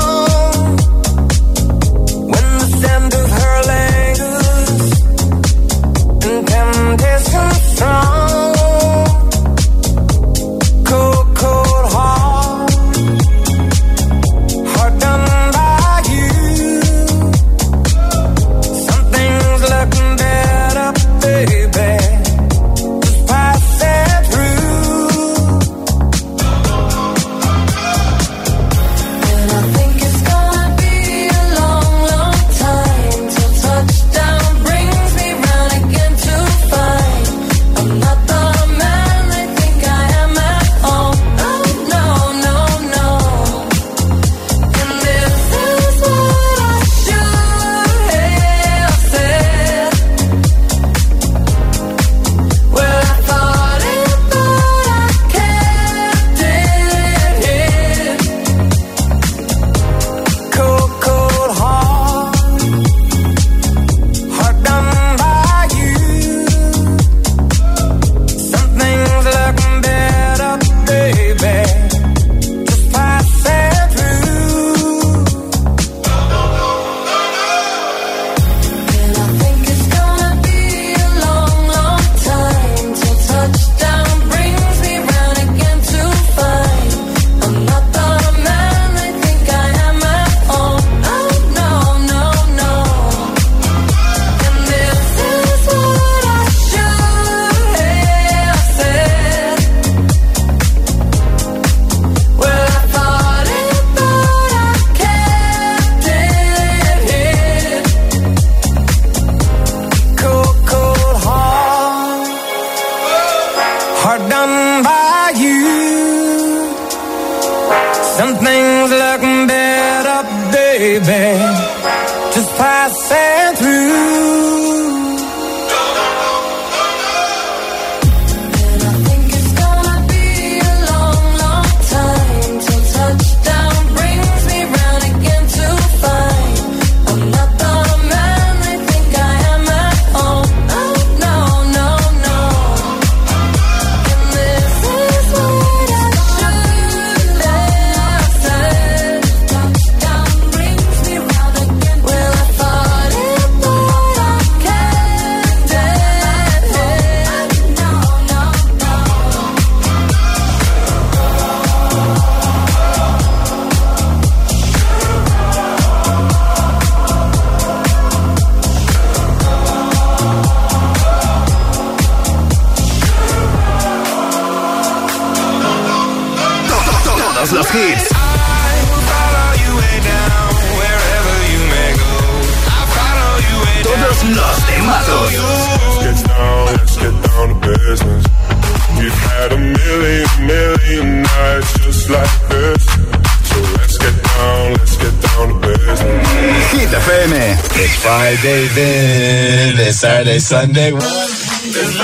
Sunday, 200.39 200.91
Sunday. 200.91 200.97
It's 200.97 201.97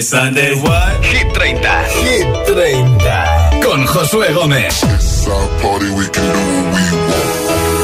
Sunday, 0.00 0.54
what? 0.62 1.04
Hit 1.04 1.28
30. 1.36 1.60
Hit 2.00 2.46
30. 2.46 3.60
Con 3.62 3.86
Josué 3.86 4.32
Gómez. 4.32 4.82
It's 4.84 5.26
our 5.28 5.48
party, 5.60 5.90
we 5.90 6.06
can 6.08 6.24
do 6.32 6.40
what 6.48 6.66
we 6.72 6.84
want. 6.96 7.28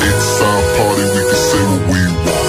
It's 0.09 0.41
our 0.41 0.63
party, 0.79 1.05
we 1.05 1.23
can 1.29 1.41
say 1.49 1.63
what 1.69 1.85
we 1.93 2.01
want. 2.25 2.49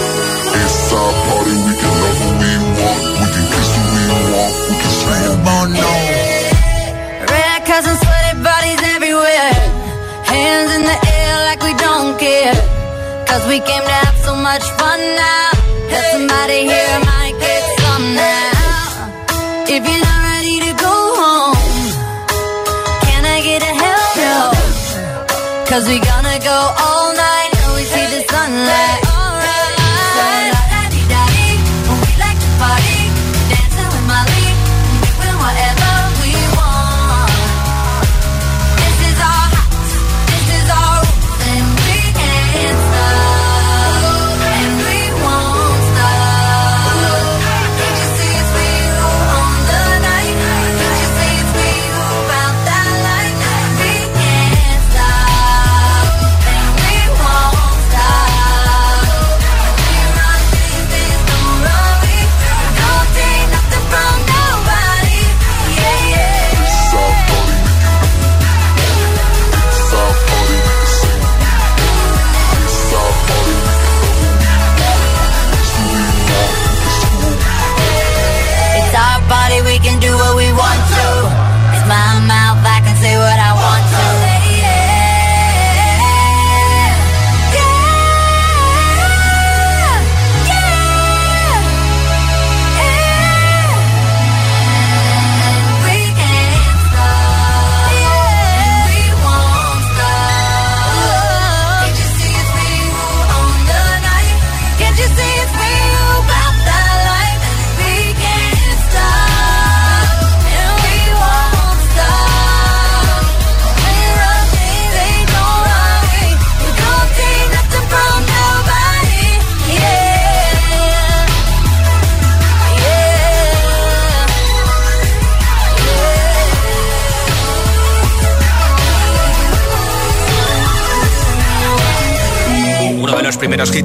It's 0.64 0.94
our 0.94 1.14
party, 1.28 1.56
we 1.68 1.74
can 1.76 1.94
love 2.04 2.20
what 2.24 2.36
we 2.40 2.52
want. 2.80 3.02
We 3.20 3.28
can 3.36 3.46
kiss 3.52 3.70
what 3.76 3.90
we 3.96 4.04
want. 4.32 4.54
We 4.70 4.76
can 4.80 4.94
swear 5.02 5.28
about 5.36 5.68
no. 5.76 5.92
Red 7.36 7.60
cousin, 7.68 7.96
sweaty 8.00 8.34
bodies 8.40 8.82
everywhere. 8.96 9.52
Hands 10.24 10.70
in 10.78 10.84
the 10.88 10.98
air 11.20 11.36
like 11.50 11.62
we 11.68 11.74
don't 11.76 12.18
care. 12.18 12.56
Cause 13.28 13.44
we 13.52 13.60
came 13.60 13.84
to 13.84 13.96
have 14.08 14.18
so 14.24 14.34
much 14.36 14.64
fun 14.80 14.89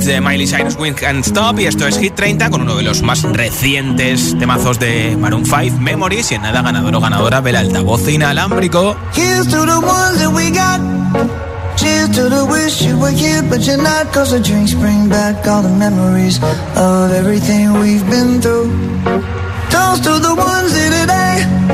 de 0.05 0.20
Miley 0.20 0.46
Cyrus, 0.46 0.76
Wink 0.76 1.02
and 1.02 1.24
Stop. 1.24 1.59
Y 1.59 1.66
esto 1.66 1.86
es 1.86 1.98
Hit 1.98 2.14
30 2.14 2.50
con 2.50 2.62
uno 2.62 2.76
de 2.76 2.82
los 2.82 3.02
más 3.02 3.22
recientes 3.22 4.36
temazos 4.38 4.78
de 4.78 5.16
Maroon 5.18 5.44
5, 5.44 5.78
Memories. 5.80 6.32
Y 6.32 6.34
en 6.34 6.42
nada, 6.42 6.62
ganador 6.62 6.94
o 6.94 7.00
ganadora, 7.00 7.40
ve 7.40 7.50
el 7.50 7.57
altavoz 7.57 8.09
inalámbrico. 8.09 8.96
Here's 9.14 9.46
to 9.48 9.64
the 9.64 9.78
ones 9.78 10.18
that 10.18 10.32
we 10.32 10.50
got. 10.50 10.80
Cheers 11.76 12.11
to 12.11 12.28
the 12.28 12.44
wish 12.44 12.82
you 12.82 12.98
were 12.98 13.11
here, 13.11 13.42
but 13.42 13.66
you're 13.66 13.76
not. 13.76 14.12
Cause 14.12 14.30
the 14.30 14.40
drinks 14.40 14.74
bring 14.74 15.09
back 15.09 15.46
all 15.46 15.62
the 15.62 15.68
memories 15.68 16.40
of 16.76 17.11
everything 17.12 17.72
we've 17.80 18.09
been 18.09 18.40
through. 18.40 18.70
Toast 19.70 20.05
to 20.05 20.18
the 20.20 20.34
ones 20.36 20.74
in 20.76 20.92
today. 20.92 21.74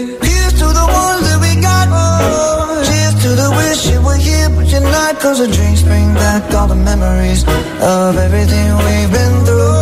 Cause 5.21 5.37
the 5.37 5.47
drinks 5.47 5.83
bring 5.83 6.13
back 6.15 6.51
all 6.55 6.67
the 6.67 6.75
memories 6.75 7.43
of 7.43 8.17
everything 8.17 8.75
we've 8.77 9.11
been 9.11 9.45
through. 9.45 9.80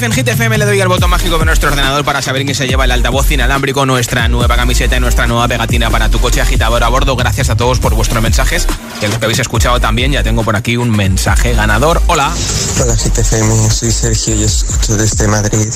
Con 0.00 0.08
Maroon 0.08 0.14
5 0.14 0.20
en 0.20 0.26
Hit 0.26 0.28
FM 0.28 0.56
le 0.56 0.64
doy 0.64 0.80
al 0.80 0.88
botón 0.88 1.10
mágico 1.10 1.36
de 1.38 1.44
nuestro 1.44 1.68
ordenador 1.68 2.06
para 2.06 2.22
saber 2.22 2.44
quién 2.44 2.54
se 2.54 2.66
lleva 2.66 2.86
el 2.86 2.90
altavoz 2.90 3.30
inalámbrico, 3.30 3.84
nuestra 3.84 4.28
nueva 4.28 4.56
camiseta 4.56 4.96
y 4.96 5.00
nuestra 5.00 5.26
nueva 5.26 5.46
pegatina 5.46 5.90
para 5.90 6.08
tu 6.08 6.18
coche 6.20 6.40
agitador 6.40 6.82
a 6.82 6.88
bordo. 6.88 7.16
Gracias 7.16 7.50
a 7.50 7.56
todos 7.56 7.80
por 7.80 7.94
vuestros 7.94 8.22
mensajes. 8.22 8.66
Y 9.02 9.04
a 9.04 9.08
los 9.08 9.18
que 9.18 9.26
habéis 9.26 9.40
escuchado 9.40 9.78
también, 9.78 10.10
ya 10.10 10.22
tengo 10.22 10.42
por 10.42 10.56
aquí 10.56 10.78
un 10.78 10.90
mensaje 10.90 11.52
ganador. 11.52 12.00
Hola. 12.06 12.32
Hola 12.80 12.96
Hit 12.96 13.18
FM, 13.18 13.70
soy 13.70 13.90
Sergio 13.90 14.36
y 14.36 14.44
escucho 14.44 14.96
desde 14.96 15.28
Madrid. 15.28 15.68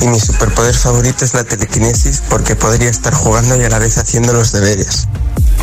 Y 0.00 0.06
mi 0.06 0.20
superpoder 0.20 0.74
favorito 0.74 1.24
es 1.24 1.34
la 1.34 1.42
telequinesis 1.42 2.22
porque 2.28 2.54
podría 2.54 2.88
estar 2.88 3.12
jugando 3.14 3.60
y 3.60 3.64
a 3.64 3.68
la 3.68 3.80
vez 3.80 3.98
haciendo 3.98 4.32
los 4.32 4.52
deberes. 4.52 5.08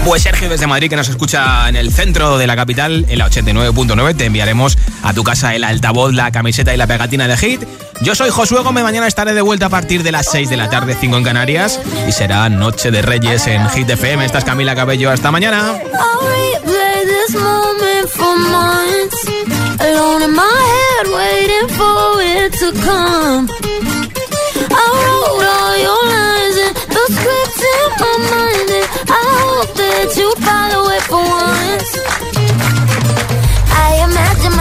Pues 0.03 0.23
Sergio 0.23 0.49
desde 0.49 0.67
Madrid, 0.67 0.89
que 0.89 0.95
nos 0.97 1.07
escucha 1.07 1.69
en 1.69 1.77
el 1.77 1.93
centro 1.93 2.37
de 2.37 2.47
la 2.47 2.57
capital, 2.57 3.05
en 3.07 3.17
la 3.17 3.29
89.9, 3.29 4.17
te 4.17 4.25
enviaremos 4.25 4.77
a 5.03 5.13
tu 5.13 5.23
casa 5.23 5.55
el 5.55 5.63
altavoz, 5.63 6.13
la 6.13 6.31
camiseta 6.31 6.73
y 6.73 6.77
la 6.77 6.87
pegatina 6.87 7.27
de 7.27 7.37
Hit. 7.37 7.63
Yo 8.01 8.15
soy 8.15 8.29
Josué 8.29 8.61
Gómez, 8.61 8.83
mañana 8.83 9.07
estaré 9.07 9.33
de 9.33 9.41
vuelta 9.41 9.65
a 9.65 9.69
partir 9.69 10.03
de 10.03 10.11
las 10.11 10.27
6 10.31 10.49
de 10.49 10.55
la 10.55 10.69
tarde, 10.69 10.95
5 10.99 11.17
en 11.17 11.23
Canarias, 11.23 11.79
y 12.07 12.11
será 12.13 12.47
Noche 12.47 12.91
de 12.91 13.01
Reyes 13.01 13.45
en 13.47 13.67
Hit 13.69 13.89
FM. 13.89 14.25
Esta 14.25 14.37
es 14.37 14.45
Camila 14.45 14.73
Cabello, 14.73 15.11
hasta 15.11 15.31
mañana. 15.31 15.79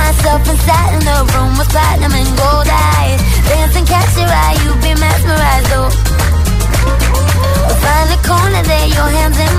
myself 0.08 0.48
inside 0.48 0.92
in 0.94 1.04
the 1.04 1.18
room 1.34 1.58
with 1.58 1.68
platinum 1.68 2.12
and 2.12 2.36
gold 2.36 2.68
eyes 2.68 3.27
Dancing, 3.48 3.86
catch 3.86 4.16
your 4.16 4.28
eye, 4.28 4.56
you 4.64 4.70
be 4.84 4.92
mesmerized, 5.00 5.72
oh. 5.72 5.90
Find 7.82 8.08
a 8.12 8.18
corner 8.28 8.62
there, 8.62 8.88
your 8.88 9.08
hands 9.08 9.38
in 9.38 9.57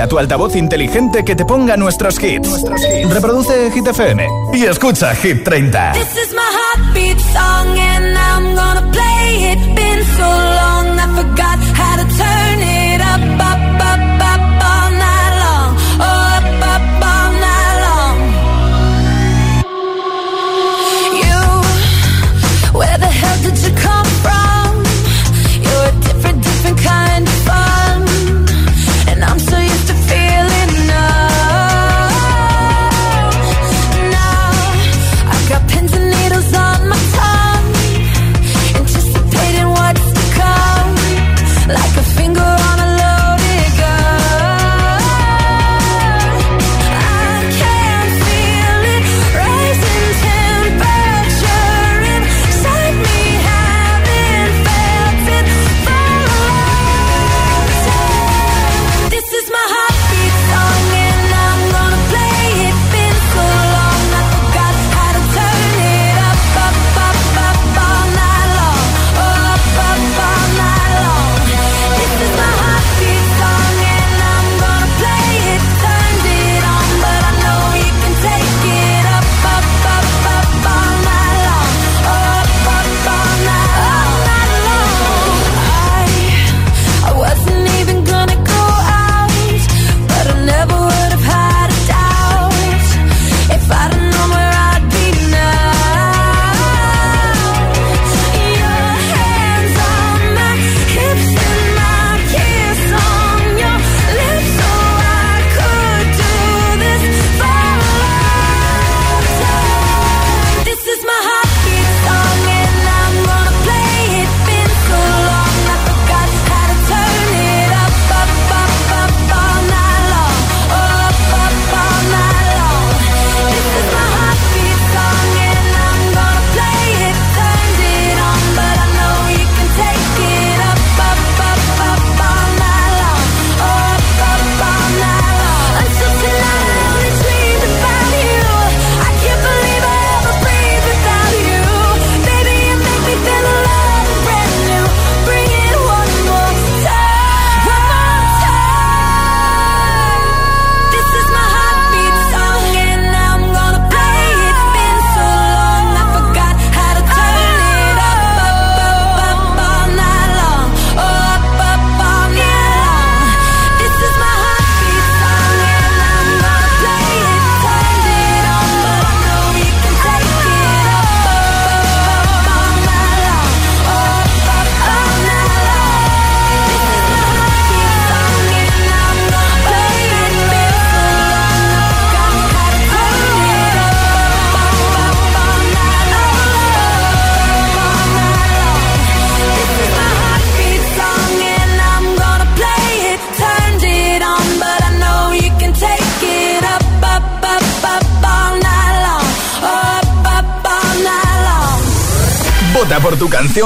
A 0.00 0.06
tu 0.06 0.18
altavoz 0.18 0.56
inteligente 0.56 1.24
que 1.24 1.36
te 1.36 1.44
ponga 1.44 1.76
nuestros 1.76 2.22
hits. 2.22 2.64
Reproduce 3.10 3.70
Hit 3.70 3.86
FM 3.86 4.26
y 4.54 4.64
escucha 4.64 5.14
Hit 5.14 5.44
30. 5.44 5.92
This 5.92 6.16
is 6.16 6.32
my 6.32 7.89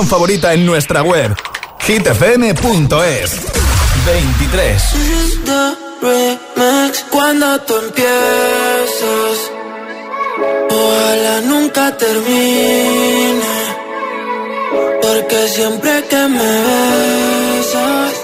canción 0.05 0.07
favorita 0.07 0.53
en 0.53 0.67
nuestra 0.67 1.03
web 1.03 1.35
hitfm.es 1.87 3.41
23 4.07 4.83
cuando 7.11 7.61
tú 7.61 7.75
empiezas 7.77 9.37
Ojalá 10.71 11.41
nunca 11.43 11.97
termine 11.97 13.55
Porque 15.01 15.49
siempre 15.49 16.05
que 16.11 16.29
me 16.29 16.53
besas 17.59 18.15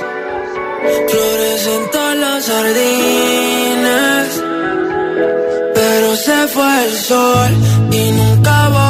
Florecen 1.08 1.90
todas 1.92 2.16
las 2.16 2.44
sardinas 2.44 4.28
Pero 5.74 6.16
se 6.16 6.48
fue 6.48 6.84
el 6.84 6.98
sol 6.98 7.50
y 7.92 8.10
nunca 8.12 8.68
voy 8.68 8.89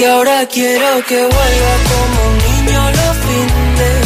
Y 0.00 0.04
ahora 0.04 0.46
quiero 0.46 1.04
que 1.06 1.14
vuelva 1.14 1.74
como 1.90 2.18
un 2.30 2.36
niño 2.38 2.80
los 2.90 3.16
fines. 3.26 4.00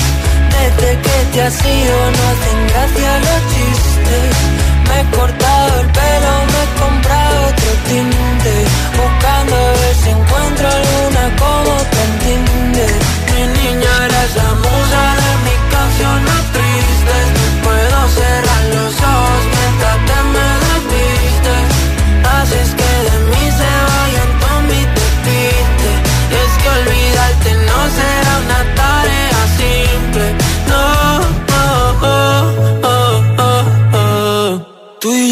Desde 0.51 0.91
que 1.05 1.17
te 1.33 1.43
has 1.43 1.65
ido 1.65 1.97
no 2.17 2.23
hacen 2.33 2.59
gracia 2.67 3.11
los 3.27 3.41
chistes. 3.53 4.35
Me 4.89 5.01
he 5.01 5.05
cortado 5.17 5.81
el 5.83 5.87
pelo, 5.99 6.33
me 6.51 6.61
he 6.65 6.69
comprado 6.83 7.47
otro 7.47 7.71
tinte. 7.87 8.55
Buscando 8.99 9.55
a 9.55 9.71
ver 9.71 9.95
si 10.03 10.11
encuentro 10.11 10.67
alguna 10.69 11.25
como 11.39 11.73
te 11.93 12.01
entiende. 12.11 12.87
Mi 13.31 13.43
niña 13.63 13.93
eres 14.07 14.35
la 14.35 14.51
musa 14.67 15.03
de 15.23 15.31
mis 15.47 15.61
canciones 15.75 16.43
tristes. 16.55 17.27
Puedo 17.63 17.99
cerrar 18.19 18.63
los 18.75 18.95
ojos 19.15 19.43
mientras 19.55 19.99
te 20.09 20.19
me 20.35 20.47
desvistes. 20.67 21.67
Haces 22.35 22.75
que 22.79 22.84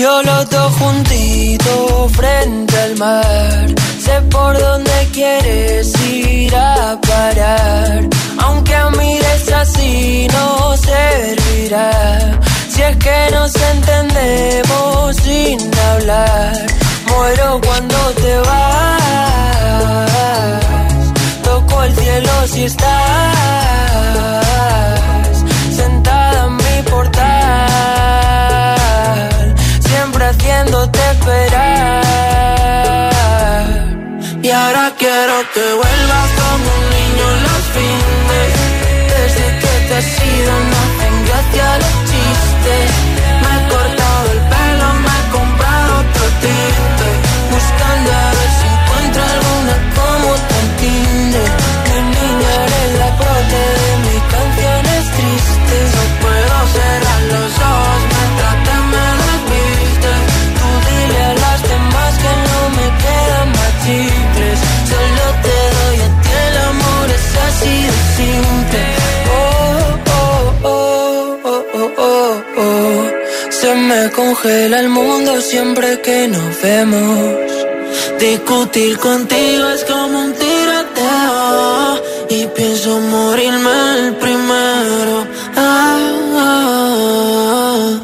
yo 0.02 0.22
los 0.22 0.50
dos 0.50 0.72
juntitos 0.80 2.12
frente 2.12 2.76
al 2.76 2.96
mar. 2.96 3.66
Sé 4.04 4.20
por 4.32 4.58
dónde 4.58 5.08
quieres 5.12 5.92
ir 6.10 6.52
a 6.56 6.98
parar. 7.00 8.08
Aunque 8.38 8.76
mires 8.98 9.52
así 9.52 10.26
no 10.32 10.76
servirá. 10.76 11.90
Si 12.68 12.82
es 12.82 12.96
que 12.96 13.18
nos 13.30 13.54
entendemos 13.74 15.16
sin 15.22 15.58
hablar. 15.90 16.66
Muero 17.06 17.60
cuando 17.64 17.98
te 18.22 18.34
vas. 18.48 19.32
Toco 21.44 21.82
el 21.84 21.94
cielo 21.94 22.32
si 22.48 22.64
estás 22.64 23.21
quiero 34.98 35.34
que 35.54 35.60
vuelvas 35.60 36.28
como 36.40 36.66
un 36.78 36.84
niño 36.96 37.26
los 37.46 37.62
fines. 37.74 38.50
Desde 39.12 39.46
que 39.60 39.72
te 39.88 39.94
has 39.96 40.10
ido 40.34 40.52
no 40.70 40.76
hacen 40.84 41.14
gracia 41.26 41.66
los 41.82 41.96
chistes. 42.08 42.90
Me 43.42 43.50
he 43.56 43.62
cortado 43.72 44.26
el 44.34 44.40
pelo, 44.52 44.88
me 45.04 45.14
he 45.18 45.24
comprado 45.38 45.90
otro 46.02 46.24
tinte. 46.42 47.08
Buscando 47.52 48.10
a 48.12 48.28
ver 48.36 48.50
si 48.58 48.66
encuentro 48.74 49.22
alguna 49.34 49.74
como 49.98 50.28
te 50.48 50.56
entiende. 50.66 51.42
Mi 51.88 51.98
niña 52.16 52.50
eres 52.66 52.91
congela 74.22 74.80
el 74.80 74.88
mundo 74.88 75.40
siempre 75.40 76.00
que 76.00 76.28
nos 76.28 76.62
vemos. 76.62 77.52
Discutir 78.20 78.96
contigo 78.98 79.68
es 79.70 79.84
como 79.84 80.16
un 80.26 80.32
tiroteo 80.32 82.02
Y 82.30 82.46
pienso 82.56 83.00
morirme 83.00 83.76
el 83.98 84.14
primero 84.14 85.26
Ah, 85.56 85.98
ah, 86.36 86.44
ah. 86.44 88.00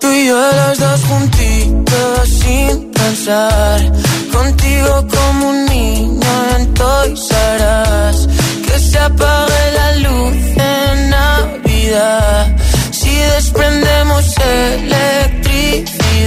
Tú 0.00 0.08
y 0.10 0.26
yo 0.26 0.40
los 0.60 0.78
dos 0.78 1.00
juntitos 1.08 2.28
sin 2.40 2.90
pensar 2.90 3.92
Contigo 4.32 5.06
como 5.16 5.50
un 5.50 5.66
niño 5.66 6.32
en 6.56 6.74
Toys 6.74 7.30
R 7.30 7.64
Us. 8.10 8.28
Que 8.66 8.78
se 8.78 8.98
apague 8.98 9.62
la 9.80 9.88
luz 10.04 10.36
en 10.56 11.10
Navidad 11.10 12.56
Si 12.90 13.14
desprendemos 13.14 14.24